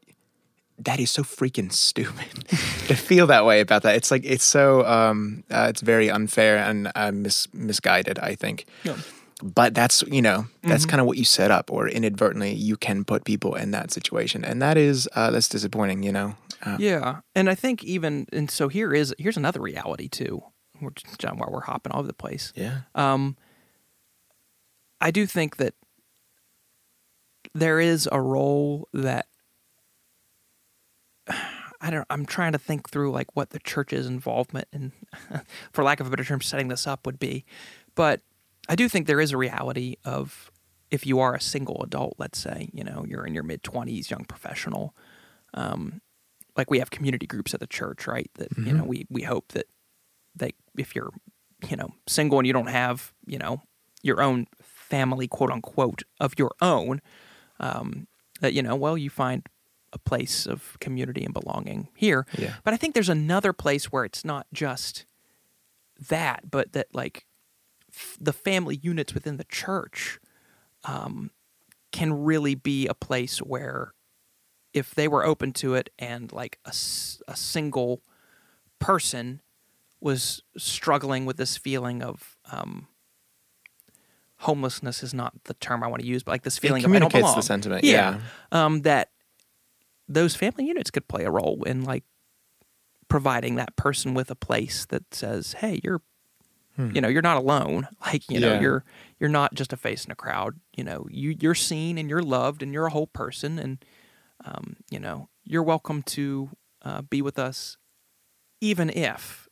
that 0.79 0.99
is 0.99 1.11
so 1.11 1.23
freaking 1.23 1.71
stupid 1.71 2.47
to 2.87 2.95
feel 2.95 3.27
that 3.27 3.45
way 3.45 3.61
about 3.61 3.83
that. 3.83 3.95
It's 3.95 4.11
like 4.11 4.23
it's 4.25 4.43
so 4.43 4.85
um, 4.85 5.43
uh, 5.49 5.67
it's 5.69 5.81
very 5.81 6.09
unfair 6.09 6.57
and 6.57 6.91
uh, 6.93 7.11
mis- 7.11 7.51
misguided. 7.53 8.19
I 8.19 8.35
think. 8.35 8.65
Yeah. 8.83 8.97
But 9.43 9.73
that's 9.75 10.01
you 10.03 10.21
know 10.21 10.45
that's 10.63 10.83
Mm-hmm. 10.83 10.89
kind 10.89 11.01
of 11.01 11.07
what 11.07 11.17
you 11.17 11.23
set 11.25 11.51
up, 11.51 11.71
or 11.71 11.87
inadvertently 11.87 12.53
you 12.53 12.75
can 12.77 13.03
put 13.05 13.23
people 13.25 13.55
in 13.55 13.71
that 13.71 13.91
situation, 13.91 14.43
and 14.43 14.61
that 14.61 14.77
is 14.77 15.07
uh, 15.15 15.31
that's 15.31 15.47
disappointing. 15.49 16.03
You 16.03 16.11
know, 16.11 16.35
uh, 16.65 16.77
Yeah, 16.79 17.19
and 17.35 17.49
I 17.49 17.55
think 17.55 17.83
even 17.83 18.25
and 18.33 18.49
so 18.49 18.67
here 18.67 18.93
is 18.93 19.13
here's 19.17 19.37
another 19.37 19.61
reality 19.61 20.07
too. 20.09 20.41
We're 20.81 20.91
John, 21.17 21.37
while 21.37 21.49
we're 21.51 21.61
hopping 21.61 21.91
all 21.91 21.99
over 21.99 22.07
the 22.07 22.13
place. 22.13 22.53
yeah, 22.55 22.81
Um, 22.95 23.35
I 25.01 25.09
do 25.11 25.25
think 25.25 25.57
that 25.57 25.73
there 27.55 27.79
is 27.79 28.07
a 28.11 28.21
role 28.21 28.87
that 28.93 29.27
I 31.81 31.89
don't. 31.91 32.05
I'm 32.09 32.25
trying 32.25 32.53
to 32.53 32.57
think 32.57 32.89
through 32.89 33.11
like 33.11 33.35
what 33.35 33.51
the 33.51 33.59
church's 33.59 34.07
involvement 34.07 34.67
in, 34.73 34.91
for 35.71 35.83
lack 35.83 35.99
of 35.99 36.07
a 36.07 36.09
better 36.09 36.23
term, 36.23 36.41
setting 36.41 36.67
this 36.69 36.87
up 36.87 37.05
would 37.05 37.19
be, 37.19 37.45
but 37.95 38.21
I 38.69 38.75
do 38.75 38.89
think 38.89 39.07
there 39.07 39.21
is 39.21 39.31
a 39.31 39.37
reality 39.37 39.95
of 40.03 40.51
if 40.91 41.05
you 41.05 41.19
are 41.19 41.33
a 41.35 41.41
single 41.41 41.81
adult, 41.83 42.15
let's 42.17 42.39
say, 42.39 42.69
you 42.73 42.83
know, 42.83 43.05
you're 43.07 43.25
in 43.25 43.33
your 43.33 43.43
mid 43.43 43.63
20s, 43.63 44.09
young 44.09 44.25
professional. 44.25 44.95
Um, 45.53 46.01
like 46.55 46.69
we 46.71 46.79
have 46.79 46.89
community 46.89 47.27
groups 47.27 47.53
at 47.53 47.59
the 47.59 47.67
church, 47.67 48.07
right? 48.07 48.29
That 48.35 48.49
you 48.57 48.73
know, 48.73 48.83
we 48.83 49.05
we 49.09 49.21
hope 49.23 49.49
that 49.53 49.67
they 50.35 50.51
if 50.77 50.95
you're 50.95 51.11
you 51.69 51.75
know 51.77 51.89
single 52.07 52.39
and 52.39 52.47
you 52.47 52.53
don't 52.53 52.67
have 52.67 53.13
you 53.25 53.37
know 53.37 53.61
your 54.03 54.21
own 54.21 54.47
family 54.61 55.27
quote 55.27 55.51
unquote 55.51 56.03
of 56.19 56.33
your 56.37 56.51
own 56.61 57.01
um, 57.59 58.07
that 58.41 58.53
you 58.53 58.61
know 58.63 58.75
well 58.75 58.97
you 58.97 59.09
find 59.09 59.47
a 59.93 59.97
place 59.99 60.45
of 60.45 60.77
community 60.79 61.23
and 61.25 61.33
belonging 61.33 61.87
here 61.95 62.25
Yeah. 62.37 62.53
but 62.63 62.73
i 62.73 62.77
think 62.77 62.93
there's 62.93 63.09
another 63.09 63.53
place 63.53 63.85
where 63.85 64.03
it's 64.05 64.23
not 64.25 64.45
just 64.53 65.05
that 66.09 66.51
but 66.51 66.73
that 66.73 66.87
like 66.93 67.25
the 68.19 68.33
family 68.33 68.79
units 68.81 69.13
within 69.13 69.37
the 69.37 69.43
church 69.45 70.19
um, 70.83 71.31
can 71.91 72.23
really 72.23 72.55
be 72.55 72.87
a 72.87 72.93
place 72.93 73.39
where 73.39 73.93
if 74.73 74.93
they 74.93 75.07
were 75.07 75.25
open 75.25 75.53
to 75.53 75.73
it 75.73 75.89
and 75.97 76.31
like 76.31 76.59
a, 76.65 76.69
a 77.27 77.35
single 77.35 78.01
person 78.79 79.41
was 79.99 80.43
struggling 80.57 81.25
with 81.25 81.37
this 81.37 81.57
feeling 81.57 82.03
of 82.03 82.37
um, 82.51 82.87
homelessness 84.41 85.01
is 85.01 85.13
not 85.13 85.33
the 85.45 85.55
term 85.55 85.83
I 85.83 85.87
want 85.87 86.01
to 86.01 86.07
use, 86.07 86.23
but 86.23 86.31
like 86.31 86.43
this 86.43 86.57
feeling 86.57 86.83
it 86.83 86.85
of 86.85 86.91
I 86.91 86.99
don't 86.99 87.09
communicates 87.09 87.35
the 87.35 87.41
sentiment. 87.41 87.83
Yeah. 87.83 88.19
Yeah, 88.51 88.65
Um, 88.65 88.81
that 88.83 89.09
those 90.07 90.35
family 90.35 90.65
units 90.65 90.91
could 90.91 91.07
play 91.07 91.23
a 91.23 91.31
role 91.31 91.63
in 91.63 91.83
like 91.83 92.03
providing 93.07 93.55
that 93.55 93.75
person 93.75 94.13
with 94.13 94.29
a 94.29 94.35
place 94.35 94.85
that 94.85 95.13
says, 95.13 95.53
"Hey, 95.53 95.79
you're, 95.83 96.01
you 96.77 97.01
know, 97.01 97.07
you're 97.07 97.21
not 97.21 97.37
alone. 97.37 97.87
Like, 98.05 98.29
you 98.29 98.39
know, 98.39 98.55
Hmm. 98.55 98.61
You're 98.63 98.83
you're 99.19 99.29
not 99.29 99.53
just 99.55 99.73
a 99.73 99.77
face 99.77 100.05
in 100.05 100.11
a 100.11 100.15
crowd. 100.15 100.59
You 100.75 100.83
know, 100.83 101.07
you 101.09 101.35
you're 101.39 101.55
seen 101.55 101.97
and 101.97 102.09
you're 102.09 102.21
loved 102.21 102.61
and 102.63 102.71
you're 102.73 102.85
a 102.85 102.91
whole 102.91 103.07
person, 103.07 103.57
and 103.59 103.83
um, 104.45 104.77
you 104.89 104.99
know, 104.99 105.29
you're 105.43 105.63
welcome 105.63 106.03
to 106.03 106.49
uh, 106.83 107.01
be 107.01 107.21
with 107.21 107.39
us, 107.39 107.77
even 108.61 108.89
if 108.89 109.47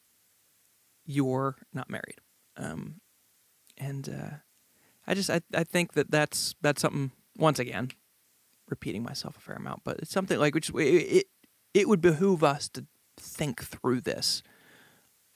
you're 1.06 1.56
not 1.74 1.90
married. 1.90 2.20
Um, 2.58 3.02
and 3.78 4.08
uh, 4.10 4.36
I 5.08 5.14
just 5.14 5.30
I, 5.30 5.42
I 5.54 5.64
think 5.64 5.94
that 5.94 6.12
that's 6.12 6.56
that's 6.62 6.82
something 6.82 7.12
once 7.38 7.60
again 7.60 7.90
repeating 8.70 9.04
myself 9.04 9.38
a 9.38 9.42
fair 9.42 9.56
amount, 9.56 9.82
but 9.84 9.98
it's 10.00 10.12
something 10.12 10.40
like 10.40 10.56
which 10.56 10.70
it 10.70 10.74
it, 10.76 11.26
it 11.74 11.88
would 11.90 12.02
behoove 12.02 12.44
us 12.44 12.70
to 12.70 12.86
think 13.18 13.64
through 13.64 14.02
this 14.02 14.42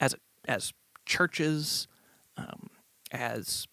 as 0.00 0.14
as 0.46 0.72
churches, 1.10 1.88
um, 2.36 2.70
as 3.10 3.66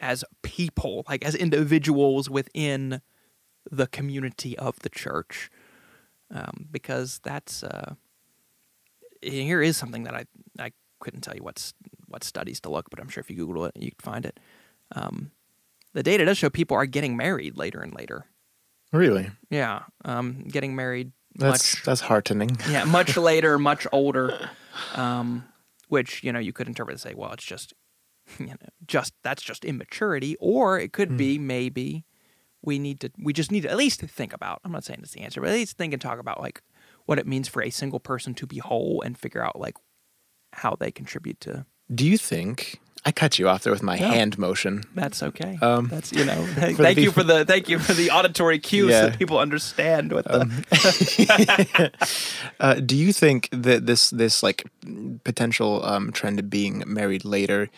as 0.00 0.24
people, 0.42 1.04
like 1.08 1.24
as 1.24 1.34
individuals 1.34 2.28
within 2.28 3.00
the 3.70 3.86
community 3.86 4.58
of 4.58 4.78
the 4.80 4.88
church, 4.88 5.50
um, 6.34 6.66
because 6.70 7.20
that's 7.22 7.62
uh, 7.62 7.94
here 9.22 9.62
is 9.62 9.76
something 9.76 10.04
that 10.04 10.14
I 10.14 10.24
I 10.58 10.72
couldn't 11.00 11.20
tell 11.20 11.34
you 11.36 11.42
what's 11.42 11.74
what 12.08 12.24
studies 12.24 12.60
to 12.60 12.70
look, 12.70 12.90
but 12.90 12.98
I'm 13.00 13.08
sure 13.08 13.20
if 13.20 13.30
you 13.30 13.36
Google 13.36 13.66
it, 13.66 13.72
you 13.76 13.90
can 13.90 14.12
find 14.12 14.24
it. 14.26 14.40
Um, 14.94 15.30
the 15.92 16.02
data 16.02 16.24
does 16.24 16.38
show 16.38 16.50
people 16.50 16.76
are 16.76 16.86
getting 16.86 17.16
married 17.16 17.56
later 17.56 17.80
and 17.80 17.94
later. 17.94 18.26
really. 18.92 19.30
Yeah, 19.50 19.82
um, 20.04 20.44
getting 20.48 20.74
married 20.74 21.12
That's 21.36 21.74
much 21.74 21.84
that's 21.84 22.00
heartening. 22.00 22.56
yeah 22.68 22.84
much 22.84 23.16
later, 23.30 23.58
much 23.58 23.86
older, 23.92 24.50
um, 24.94 25.44
which 25.88 26.22
you 26.22 26.32
know 26.32 26.38
you 26.38 26.52
could 26.52 26.68
interpret 26.68 26.94
and 26.94 27.00
say, 27.00 27.14
well, 27.14 27.32
it's 27.32 27.44
just 27.44 27.72
you 28.38 28.46
know 28.46 28.56
just 28.86 29.14
that's 29.22 29.42
just 29.42 29.64
immaturity, 29.64 30.36
or 30.40 30.78
it 30.78 30.92
could 30.92 31.16
be 31.16 31.38
mm. 31.38 31.42
maybe 31.42 32.04
we 32.62 32.78
need 32.78 33.00
to 33.00 33.10
we 33.18 33.32
just 33.32 33.52
need 33.52 33.62
to 33.62 33.70
at 33.70 33.76
least 33.76 34.00
think 34.00 34.32
about. 34.32 34.60
I'm 34.64 34.72
not 34.72 34.84
saying 34.84 35.00
it's 35.02 35.12
the 35.12 35.20
answer, 35.20 35.40
but 35.40 35.50
at 35.50 35.54
least 35.54 35.76
think 35.76 35.92
and 35.92 36.00
talk 36.00 36.18
about 36.18 36.40
like 36.40 36.62
what 37.06 37.18
it 37.18 37.26
means 37.26 37.48
for 37.48 37.62
a 37.62 37.70
single 37.70 38.00
person 38.00 38.34
to 38.34 38.46
be 38.46 38.58
whole 38.58 39.02
and 39.02 39.18
figure 39.18 39.44
out 39.44 39.58
like 39.58 39.76
how 40.52 40.76
they 40.78 40.90
contribute 40.90 41.40
to. 41.40 41.66
Do 41.94 42.06
you 42.06 42.16
think 42.16 42.80
I 43.06 43.12
cut 43.12 43.38
you 43.38 43.48
off 43.50 43.62
there 43.64 43.72
with 43.72 43.82
my 43.82 43.98
No. 43.98 44.08
hand 44.08 44.38
motion? 44.38 44.82
That's 44.94 45.22
okay. 45.22 45.58
Um, 45.60 45.88
That's 45.88 46.10
you 46.12 46.24
know. 46.24 46.46
for 46.54 46.72
thank 46.82 46.98
you 46.98 47.10
for 47.10 47.22
the 47.22 47.44
thank 47.44 47.68
you 47.68 47.78
for 47.78 47.92
the 47.92 48.10
auditory 48.10 48.58
cues 48.58 48.90
Yeah. 48.92 49.06
that 49.06 49.18
people 49.18 49.38
understand 49.38 50.12
with 50.12 50.24
the. 50.24 51.90
Uh, 52.60 52.74
do 52.74 52.96
you 52.96 53.12
think 53.12 53.48
that 53.52 53.86
this 53.86 54.10
this 54.10 54.42
like 54.42 54.64
potential 55.24 55.84
um, 55.84 56.12
trend 56.12 56.38
of 56.38 56.48
being 56.48 56.82
married 56.86 57.24
later? 57.24 57.68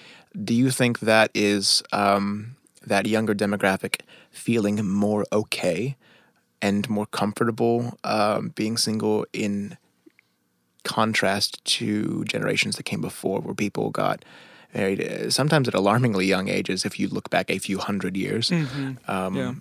Do 0.45 0.55
you 0.55 0.71
think 0.71 1.01
that 1.01 1.31
is 1.35 1.83
um, 1.93 2.57
that 2.87 3.07
younger 3.07 3.35
demographic 3.35 4.01
feeling 4.31 4.87
more 4.87 5.25
okay 5.33 5.97
and 6.63 6.89
more 6.89 7.07
comfortable 7.07 7.99
um, 8.05 8.51
being 8.55 8.77
single 8.77 9.27
in 9.33 9.77
contrast 10.85 11.65
to 11.65 12.23
generations 12.25 12.77
that 12.77 12.85
came 12.85 13.01
before, 13.01 13.41
where 13.41 13.55
people 13.55 13.91
got 13.91 14.25
married 14.77 15.01
uh, 15.01 15.31
sometimes 15.31 15.69
at 15.69 15.75
alarmingly 15.75 16.27
young 16.27 16.49
ages? 16.49 16.85
If 16.85 16.99
you 17.01 17.09
look 17.09 17.31
back 17.31 17.51
a 17.51 17.59
few 17.59 17.79
hundred 17.79 18.17
years, 18.17 18.53
um, 19.09 19.37
yeah. 19.37 19.53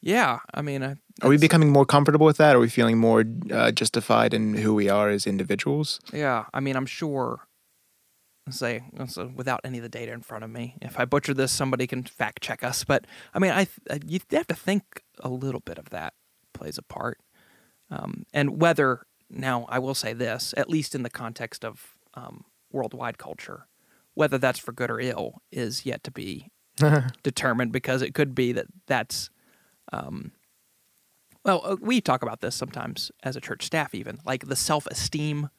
Yeah, 0.00 0.38
I 0.54 0.62
mean, 0.62 0.84
I, 0.84 0.96
are 1.22 1.28
we 1.28 1.38
becoming 1.38 1.72
more 1.72 1.84
comfortable 1.84 2.24
with 2.24 2.36
that? 2.36 2.54
Are 2.54 2.60
we 2.60 2.68
feeling 2.68 2.98
more 2.98 3.24
uh, 3.50 3.72
justified 3.72 4.32
in 4.32 4.54
who 4.54 4.72
we 4.72 4.88
are 4.88 5.08
as 5.08 5.26
individuals? 5.26 6.00
Yeah, 6.12 6.44
I 6.54 6.60
mean, 6.60 6.76
I'm 6.76 6.86
sure. 6.86 7.40
Say 8.50 8.84
so 9.08 9.30
without 9.34 9.60
any 9.62 9.76
of 9.76 9.82
the 9.82 9.90
data 9.90 10.10
in 10.10 10.22
front 10.22 10.42
of 10.42 10.48
me, 10.48 10.74
if 10.80 10.98
I 10.98 11.04
butcher 11.04 11.34
this, 11.34 11.52
somebody 11.52 11.86
can 11.86 12.02
fact 12.04 12.42
check 12.42 12.64
us. 12.64 12.82
But 12.82 13.06
I 13.34 13.38
mean, 13.38 13.50
I 13.50 13.66
th- 13.66 14.02
you 14.06 14.20
have 14.30 14.46
to 14.46 14.54
think 14.54 15.02
a 15.20 15.28
little 15.28 15.60
bit 15.60 15.76
of 15.76 15.90
that 15.90 16.14
plays 16.54 16.78
a 16.78 16.82
part, 16.82 17.18
um, 17.90 18.24
and 18.32 18.58
whether 18.58 19.04
now 19.28 19.66
I 19.68 19.78
will 19.78 19.94
say 19.94 20.14
this, 20.14 20.54
at 20.56 20.70
least 20.70 20.94
in 20.94 21.02
the 21.02 21.10
context 21.10 21.62
of 21.62 21.98
um, 22.14 22.46
worldwide 22.72 23.18
culture, 23.18 23.66
whether 24.18 24.36
that's 24.36 24.58
for 24.58 24.72
good 24.72 24.90
or 24.90 24.98
ill 24.98 25.40
is 25.52 25.86
yet 25.86 26.02
to 26.02 26.10
be 26.10 26.50
determined 27.22 27.70
because 27.70 28.02
it 28.02 28.14
could 28.14 28.34
be 28.34 28.50
that 28.50 28.66
that's 28.88 29.30
um, 29.92 30.32
well 31.44 31.62
uh, 31.64 31.76
we 31.80 32.00
talk 32.00 32.20
about 32.20 32.40
this 32.40 32.56
sometimes 32.56 33.12
as 33.22 33.36
a 33.36 33.40
church 33.40 33.64
staff 33.64 33.94
even 33.94 34.18
like 34.26 34.48
the 34.48 34.56
self-esteem 34.56 35.50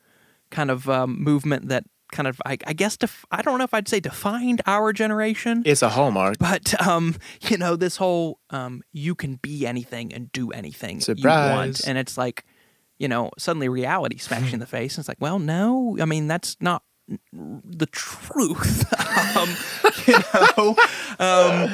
kind 0.51 0.69
of 0.69 0.89
um, 0.89 1.23
movement 1.23 1.69
that 1.69 1.85
kind 2.11 2.27
of 2.27 2.41
I, 2.45 2.57
I 2.67 2.73
guess 2.73 2.97
def- 2.97 3.25
I 3.31 3.41
don't 3.41 3.59
know 3.59 3.63
if 3.63 3.73
I'd 3.73 3.87
say 3.87 4.01
defined 4.01 4.61
our 4.65 4.91
generation. 4.91 5.63
It's 5.65 5.81
a 5.81 5.89
hallmark. 5.89 6.37
but 6.39 6.85
um, 6.85 7.15
you 7.49 7.57
know 7.57 7.77
this 7.77 7.95
whole 7.95 8.39
um, 8.49 8.83
you 8.91 9.15
can 9.15 9.35
be 9.35 9.65
anything 9.65 10.13
and 10.13 10.29
do 10.33 10.51
anything 10.51 10.99
you 11.07 11.23
want. 11.27 11.87
And 11.87 11.97
it's 11.97 12.17
like 12.17 12.43
you 12.97 13.07
know 13.07 13.31
suddenly 13.37 13.69
reality 13.69 14.17
smacks 14.17 14.47
you 14.47 14.55
in 14.55 14.59
the 14.65 14.65
face. 14.65 14.97
And 14.97 15.03
it's 15.03 15.07
like 15.07 15.21
well 15.21 15.39
no 15.39 15.97
I 16.01 16.05
mean 16.05 16.27
that's 16.27 16.57
not 16.59 16.83
the 17.31 17.87
truth 17.87 18.85
um, 19.37 19.49
you 20.05 20.13
know 20.33 20.75
um, 21.19 21.71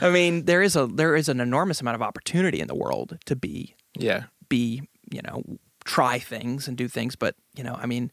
I 0.00 0.10
mean 0.10 0.44
there 0.46 0.62
is 0.62 0.74
a 0.76 0.86
there 0.86 1.14
is 1.14 1.28
an 1.28 1.40
enormous 1.40 1.80
amount 1.80 1.94
of 1.96 2.02
opportunity 2.02 2.60
in 2.60 2.66
the 2.68 2.74
world 2.74 3.18
to 3.26 3.36
be 3.36 3.74
Yeah. 3.96 4.24
be 4.48 4.82
you 5.12 5.22
know 5.22 5.42
try 5.84 6.18
things 6.18 6.66
and 6.68 6.76
do 6.76 6.88
things 6.88 7.16
but 7.16 7.34
you 7.56 7.62
know 7.64 7.74
i 7.74 7.86
mean 7.86 8.10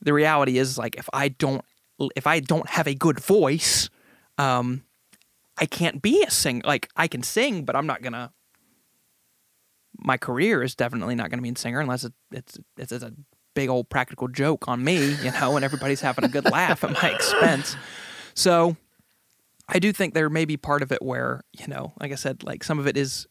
the 0.00 0.12
reality 0.12 0.56
is 0.58 0.78
like 0.78 0.94
if 0.96 1.08
i 1.12 1.28
don't 1.28 1.64
if 2.14 2.26
i 2.26 2.38
don't 2.40 2.68
have 2.70 2.86
a 2.86 2.94
good 2.94 3.18
voice 3.20 3.90
um 4.38 4.82
i 5.58 5.66
can't 5.66 6.00
be 6.00 6.22
a 6.22 6.30
sing 6.30 6.62
like 6.64 6.88
i 6.96 7.08
can 7.08 7.22
sing 7.24 7.64
but 7.64 7.74
i'm 7.74 7.86
not 7.86 8.02
gonna 8.02 8.32
my 9.98 10.16
career 10.16 10.62
is 10.62 10.74
definitely 10.74 11.14
not 11.14 11.30
gonna 11.30 11.42
be 11.42 11.48
in 11.48 11.56
singer 11.56 11.80
unless 11.80 12.04
it, 12.04 12.12
it's 12.30 12.58
it's, 12.76 12.92
it's 12.92 13.04
a 13.04 13.12
big 13.56 13.68
old 13.68 13.88
practical 13.88 14.28
joke 14.28 14.68
on 14.68 14.84
me 14.84 15.14
you 15.24 15.32
know 15.32 15.56
and 15.56 15.64
everybody's 15.64 16.00
having 16.00 16.24
a 16.24 16.28
good 16.28 16.44
laugh 16.44 16.84
at 16.84 16.92
my 17.02 17.10
expense 17.10 17.76
so 18.34 18.76
I 19.68 19.78
do 19.78 19.92
think 19.92 20.14
there 20.14 20.30
may 20.30 20.44
be 20.44 20.56
part 20.56 20.82
of 20.82 20.92
it 20.92 21.02
where, 21.02 21.42
you 21.52 21.66
know, 21.66 21.92
like 22.00 22.12
I 22.12 22.14
said, 22.14 22.44
like 22.44 22.62
some 22.62 22.78
of 22.78 22.86
it 22.86 22.96
is 22.96 23.26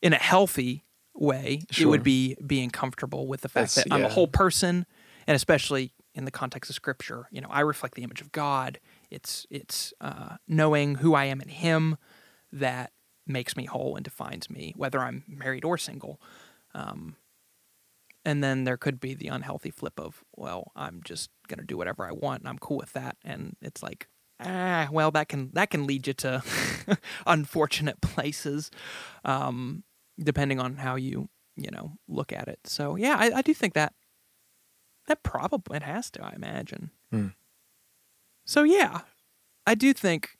in 0.00 0.12
a 0.12 0.18
healthy 0.18 0.84
way. 1.14 1.64
It 1.76 1.86
would 1.86 2.02
be 2.02 2.36
being 2.46 2.70
comfortable 2.70 3.26
with 3.26 3.40
the 3.40 3.48
fact 3.48 3.74
That's- 3.74 3.88
that 3.88 3.94
I'm 3.94 4.04
a 4.04 4.08
whole 4.08 4.28
person, 4.28 4.86
and 5.26 5.34
especially 5.34 5.92
in 6.14 6.24
the 6.24 6.30
context 6.30 6.70
of 6.70 6.76
scripture, 6.76 7.26
you 7.30 7.40
know, 7.40 7.48
I 7.50 7.60
reflect 7.60 7.94
the 7.94 8.02
image 8.02 8.20
of 8.20 8.32
God. 8.32 8.78
It's 9.10 9.46
it's 9.50 9.92
uh, 10.00 10.36
knowing 10.46 10.96
who 10.96 11.14
I 11.14 11.24
am 11.24 11.40
in 11.40 11.48
Him 11.48 11.96
that 12.52 12.92
makes 13.26 13.56
me 13.56 13.64
whole 13.64 13.96
and 13.96 14.04
defines 14.04 14.48
me, 14.50 14.74
whether 14.76 15.00
I'm 15.00 15.24
married 15.28 15.64
or 15.64 15.78
single. 15.78 16.20
Um, 16.74 17.16
and 18.24 18.42
then 18.44 18.64
there 18.64 18.76
could 18.76 19.00
be 19.00 19.14
the 19.14 19.28
unhealthy 19.28 19.70
flip 19.70 19.98
of, 19.98 20.22
well, 20.36 20.72
I'm 20.76 21.00
just 21.04 21.30
gonna 21.48 21.64
do 21.64 21.76
whatever 21.76 22.06
I 22.06 22.12
want, 22.12 22.42
and 22.42 22.48
I'm 22.48 22.58
cool 22.58 22.76
with 22.76 22.92
that. 22.92 23.16
And 23.24 23.56
it's 23.62 23.82
like, 23.82 24.08
ah, 24.40 24.88
well, 24.90 25.10
that 25.12 25.28
can 25.28 25.50
that 25.54 25.70
can 25.70 25.86
lead 25.86 26.06
you 26.06 26.14
to 26.14 26.42
unfortunate 27.26 28.00
places, 28.00 28.70
um, 29.24 29.84
depending 30.18 30.60
on 30.60 30.76
how 30.76 30.96
you 30.96 31.28
you 31.56 31.70
know 31.70 31.96
look 32.08 32.32
at 32.32 32.48
it. 32.48 32.60
So 32.64 32.96
yeah, 32.96 33.16
I, 33.18 33.30
I 33.36 33.42
do 33.42 33.54
think 33.54 33.74
that 33.74 33.94
that 35.06 35.22
probably 35.22 35.76
it 35.76 35.82
has 35.82 36.10
to. 36.12 36.24
I 36.24 36.32
imagine. 36.34 36.90
Hmm. 37.10 37.28
So 38.44 38.62
yeah, 38.62 39.02
I 39.66 39.74
do 39.74 39.92
think 39.92 40.36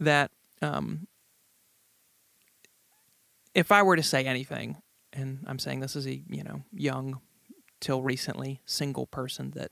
that 0.00 0.30
um, 0.60 1.06
if 3.54 3.70
I 3.70 3.82
were 3.82 3.96
to 3.96 4.02
say 4.02 4.24
anything, 4.24 4.76
and 5.14 5.44
I'm 5.46 5.58
saying 5.58 5.80
this 5.80 5.96
as 5.96 6.06
a 6.06 6.22
you 6.28 6.42
know 6.42 6.62
young 6.72 7.20
till 7.80 8.02
recently 8.02 8.60
single 8.66 9.06
person 9.06 9.52
that 9.54 9.70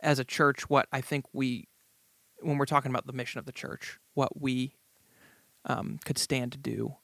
as 0.00 0.18
a 0.18 0.24
church, 0.24 0.68
what 0.68 0.88
I 0.92 1.00
think 1.00 1.24
we 1.32 1.68
when 2.40 2.58
we're 2.58 2.66
talking 2.66 2.90
about 2.90 3.06
the 3.06 3.12
mission 3.12 3.38
of 3.38 3.46
the 3.46 3.52
church, 3.52 3.98
what 4.14 4.40
we 4.40 4.76
um, 5.64 5.98
could 6.04 6.18
stand 6.18 6.52
to 6.52 6.58
do 6.58 6.96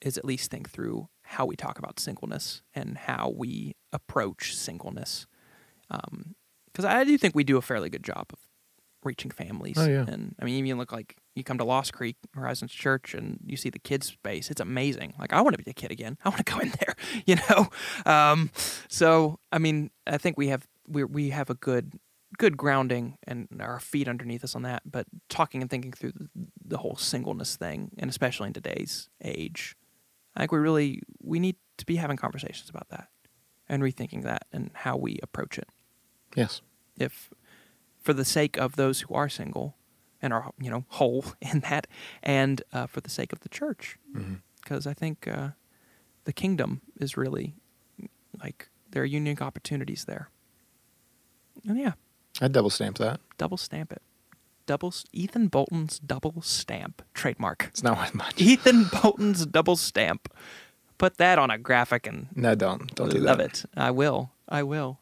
is 0.00 0.18
at 0.18 0.24
least 0.24 0.50
think 0.50 0.70
through 0.70 1.08
how 1.22 1.46
we 1.46 1.56
talk 1.56 1.78
about 1.78 2.00
singleness 2.00 2.62
and 2.74 2.98
how 2.98 3.32
we 3.36 3.76
approach 3.92 4.56
singleness. 4.56 5.26
Because 5.88 6.84
I 6.84 7.04
do 7.04 7.16
think 7.18 7.34
we 7.34 7.44
do 7.44 7.58
a 7.58 7.62
fairly 7.62 7.90
good 7.90 8.02
job 8.02 8.26
of 8.32 8.38
reaching 9.04 9.30
families. 9.30 9.76
Oh, 9.78 9.86
yeah. 9.86 10.04
And 10.08 10.34
I 10.40 10.44
mean, 10.44 10.64
even 10.64 10.78
look 10.78 10.92
like 10.92 11.16
you 11.34 11.42
come 11.44 11.58
to 11.58 11.64
Lost 11.64 11.92
Creek 11.92 12.16
Horizons 12.34 12.72
Church 12.72 13.14
and 13.14 13.38
you 13.46 13.56
see 13.56 13.70
the 13.70 13.78
kids 13.78 14.06
space. 14.08 14.50
It's 14.50 14.60
amazing. 14.60 15.14
Like 15.18 15.32
I 15.32 15.40
want 15.40 15.56
to 15.56 15.62
be 15.62 15.70
a 15.70 15.74
kid 15.74 15.90
again. 15.90 16.18
I 16.24 16.28
want 16.28 16.44
to 16.44 16.52
go 16.52 16.58
in 16.58 16.72
there. 16.80 16.94
You 17.26 17.36
know. 17.48 17.68
Um, 18.06 18.50
so 18.88 19.38
I 19.50 19.58
mean, 19.58 19.90
I 20.06 20.18
think 20.18 20.36
we 20.38 20.48
have 20.48 20.66
we 20.86 21.04
we 21.04 21.30
have 21.30 21.50
a 21.50 21.54
good 21.54 21.98
good 22.38 22.56
grounding 22.56 23.18
and 23.26 23.46
our 23.60 23.78
feet 23.78 24.08
underneath 24.08 24.42
us 24.44 24.54
on 24.54 24.62
that. 24.62 24.82
But 24.90 25.06
talking 25.28 25.60
and 25.60 25.70
thinking 25.70 25.92
through 25.92 26.12
the, 26.12 26.28
the 26.64 26.78
whole 26.78 26.96
singleness 26.96 27.56
thing, 27.56 27.90
and 27.98 28.08
especially 28.10 28.46
in 28.48 28.52
today's 28.54 29.08
age, 29.22 29.76
I 30.34 30.40
think 30.40 30.52
we 30.52 30.58
really 30.58 31.02
we 31.22 31.38
need 31.38 31.56
to 31.78 31.86
be 31.86 31.96
having 31.96 32.16
conversations 32.16 32.70
about 32.70 32.88
that 32.90 33.08
and 33.68 33.82
rethinking 33.82 34.22
that 34.24 34.46
and 34.52 34.70
how 34.74 34.96
we 34.96 35.18
approach 35.22 35.58
it 35.58 35.68
Yes. 36.36 36.60
if 36.98 37.30
for 38.00 38.12
the 38.12 38.24
sake 38.24 38.56
of 38.58 38.76
those 38.76 39.02
who 39.02 39.14
are 39.14 39.28
single 39.28 39.76
and 40.22 40.32
are 40.32 40.52
you 40.60 40.70
know 40.70 40.84
whole 40.88 41.24
in 41.40 41.60
that 41.60 41.86
and 42.22 42.62
uh, 42.72 42.86
for 42.86 43.00
the 43.00 43.10
sake 43.10 43.32
of 43.32 43.40
the 43.40 43.48
church 43.48 43.98
Mm-hmm. 44.16 44.34
because 44.62 44.86
i 44.86 44.94
think 44.94 45.26
uh, 45.28 45.48
the 46.24 46.32
kingdom 46.32 46.80
is 47.00 47.16
really 47.16 47.54
like 48.42 48.68
there 48.90 49.02
are 49.02 49.06
unique 49.06 49.42
opportunities 49.42 50.04
there 50.04 50.28
and 51.68 51.78
yeah 51.78 51.92
I 52.40 52.48
double 52.48 52.70
stamp 52.70 52.96
that. 52.98 53.20
double 53.38 53.56
stamp 53.58 53.92
it 53.92 54.02
double 54.66 54.94
ethan 55.12 55.48
bolton's 55.48 55.98
double 55.98 56.40
stamp 56.42 57.02
trademark 57.14 57.66
It's 57.68 57.82
not 57.82 57.98
worth 57.98 58.14
much. 58.14 58.34
ethan 58.40 58.84
bolton's 59.02 59.44
double 59.46 59.76
stamp 59.76 60.32
put 60.98 61.16
that 61.18 61.38
on 61.38 61.50
a 61.50 61.58
graphic 61.58 62.06
and 62.06 62.28
No, 62.36 62.54
don't. 62.54 62.94
Don't 62.94 63.10
do 63.10 63.18
love 63.18 63.38
that. 63.38 63.64
it 63.64 63.70
i 63.76 63.90
will 63.90 64.30
i 64.48 64.62
will 64.62 65.00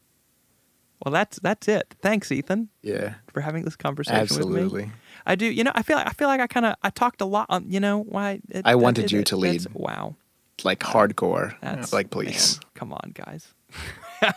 well 1.04 1.12
that's 1.12 1.38
that's 1.40 1.68
it 1.68 1.94
thanks 2.02 2.32
ethan 2.32 2.68
Yeah. 2.82 3.14
for 3.32 3.42
having 3.42 3.64
this 3.64 3.76
conversation 3.76 4.36
with 4.48 4.72
me. 4.72 4.90
I 5.26 5.34
do. 5.34 5.46
You 5.46 5.64
know, 5.64 5.72
I 5.74 5.82
feel 5.82 5.96
like 5.96 6.06
I 6.06 6.10
feel 6.10 6.28
like 6.28 6.40
I 6.40 6.46
kind 6.46 6.66
of 6.66 6.74
I 6.82 6.90
talked 6.90 7.20
a 7.20 7.24
lot 7.24 7.46
on. 7.48 7.70
You 7.70 7.80
know 7.80 7.98
why? 8.02 8.40
It, 8.50 8.62
I 8.64 8.74
wanted 8.74 9.06
it- 9.06 9.12
you 9.12 9.20
it- 9.20 9.26
to 9.26 9.36
lead. 9.36 9.66
Wow, 9.72 10.16
Like 10.64 10.80
hardcore. 10.80 11.54
that's 11.60 11.92
like 11.92 12.10
please. 12.10 12.56
man, 12.56 12.70
come 12.74 12.92
on, 12.92 13.12
guys. 13.14 13.54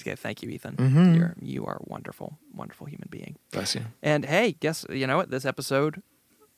okay, 0.00 0.14
thank 0.14 0.42
you, 0.42 0.50
Ethan. 0.50 0.76
Mhm. 0.76 1.16
You're 1.16 1.34
you 1.40 1.64
are 1.66 1.76
a 1.76 1.84
wonderful, 1.86 2.38
wonderful 2.54 2.86
human 2.86 3.08
being. 3.10 3.36
Bless 3.52 3.74
you. 3.74 3.82
And 4.02 4.24
hey, 4.24 4.52
guess 4.60 4.84
you 4.90 5.06
know 5.06 5.16
what? 5.16 5.30
This 5.30 5.44
episode 5.44 6.02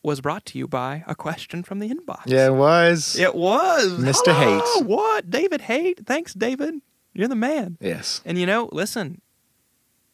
was 0.03 0.20
brought 0.20 0.44
to 0.46 0.59
you 0.59 0.68
by 0.68 1.05
a 1.07 1.14
question 1.14 1.62
from 1.62 1.79
the 1.81 1.88
inbox. 1.88 2.22
Yeah, 2.27 2.46
it 2.46 2.55
was. 2.55 3.16
it 3.18 3.35
was 3.35 3.92
Mr. 3.99 4.33
Hello, 4.33 4.61
Haight. 4.77 4.87
What, 4.87 5.31
David 5.31 5.62
Haight? 5.62 6.07
Thanks, 6.07 6.33
David. 6.33 6.75
You're 7.12 7.29
the 7.29 7.35
man. 7.35 7.77
Yes. 7.81 8.20
And 8.25 8.38
you 8.38 8.46
know, 8.46 8.68
listen, 8.72 9.20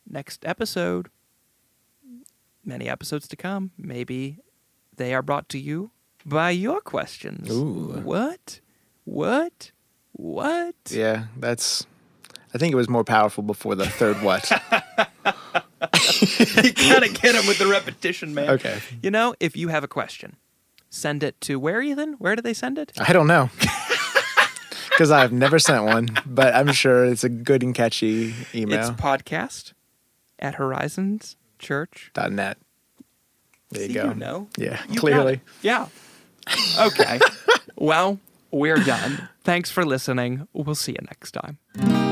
next 0.09 0.45
episode, 0.47 1.09
many 2.65 2.89
episodes 2.89 3.29
to 3.29 3.37
come, 3.37 3.73
maybe 3.77 4.39
they 4.97 5.15
are 5.15 5.23
brought 5.23 5.49
to 5.51 5.59
you 5.59 5.91
by 6.25 6.51
your 6.51 6.81
questions. 6.81 7.51
Ooh. 7.51 8.01
What? 8.03 8.61
What? 9.05 9.73
What? 10.13 10.77
Yeah, 10.91 11.25
that's. 11.37 11.87
I 12.55 12.59
think 12.59 12.73
it 12.73 12.77
was 12.77 12.89
more 12.89 13.05
powerful 13.05 13.43
before 13.43 13.75
the 13.75 13.87
third 13.87 14.23
what. 14.23 14.51
you 16.63 16.73
gotta 16.73 17.09
get 17.09 17.33
them 17.35 17.47
with 17.47 17.59
the 17.59 17.67
repetition, 17.69 18.35
man. 18.35 18.51
Okay. 18.51 18.79
You 19.03 19.11
know, 19.11 19.35
if 19.41 19.57
you 19.57 19.69
have 19.69 19.83
a 19.83 19.89
question, 19.89 20.37
send 20.91 21.23
it 21.23 21.41
to 21.43 21.59
where, 21.59 21.83
Ethan? 21.83 22.15
Where 22.15 22.37
do 22.37 22.43
they 22.43 22.55
send 22.55 22.79
it? 22.79 22.93
I 22.99 23.13
don't 23.13 23.27
know. 23.27 23.51
Because 24.91 25.11
I've 25.11 25.33
never 25.33 25.59
sent 25.59 25.85
one, 25.85 26.11
but 26.27 26.55
I'm 26.55 26.71
sure 26.71 27.07
it's 27.07 27.25
a 27.25 27.31
good 27.31 27.63
and 27.63 27.75
catchy 27.75 28.35
email. 28.55 28.79
It's 28.79 28.91
podcast 28.91 29.73
at 30.39 30.57
Horizons 30.57 31.37
Church. 31.63 32.11
dot 32.13 32.33
net. 32.33 32.59
There 33.71 33.83
you 33.83 33.89
See, 33.89 33.95
go. 33.95 34.09
You 34.09 34.15
know. 34.15 34.49
Yeah, 34.59 34.83
You 34.91 35.01
clearly. 35.01 35.41
Yeah. 35.63 35.87
Okay. 36.79 37.19
well, 37.77 38.19
we're 38.51 38.77
done. 38.77 39.29
Thanks 39.45 39.71
for 39.71 39.85
listening. 39.87 40.47
We'll 40.53 40.75
see 40.75 40.93
you 40.93 40.99
next 41.07 41.31
time. 41.33 42.12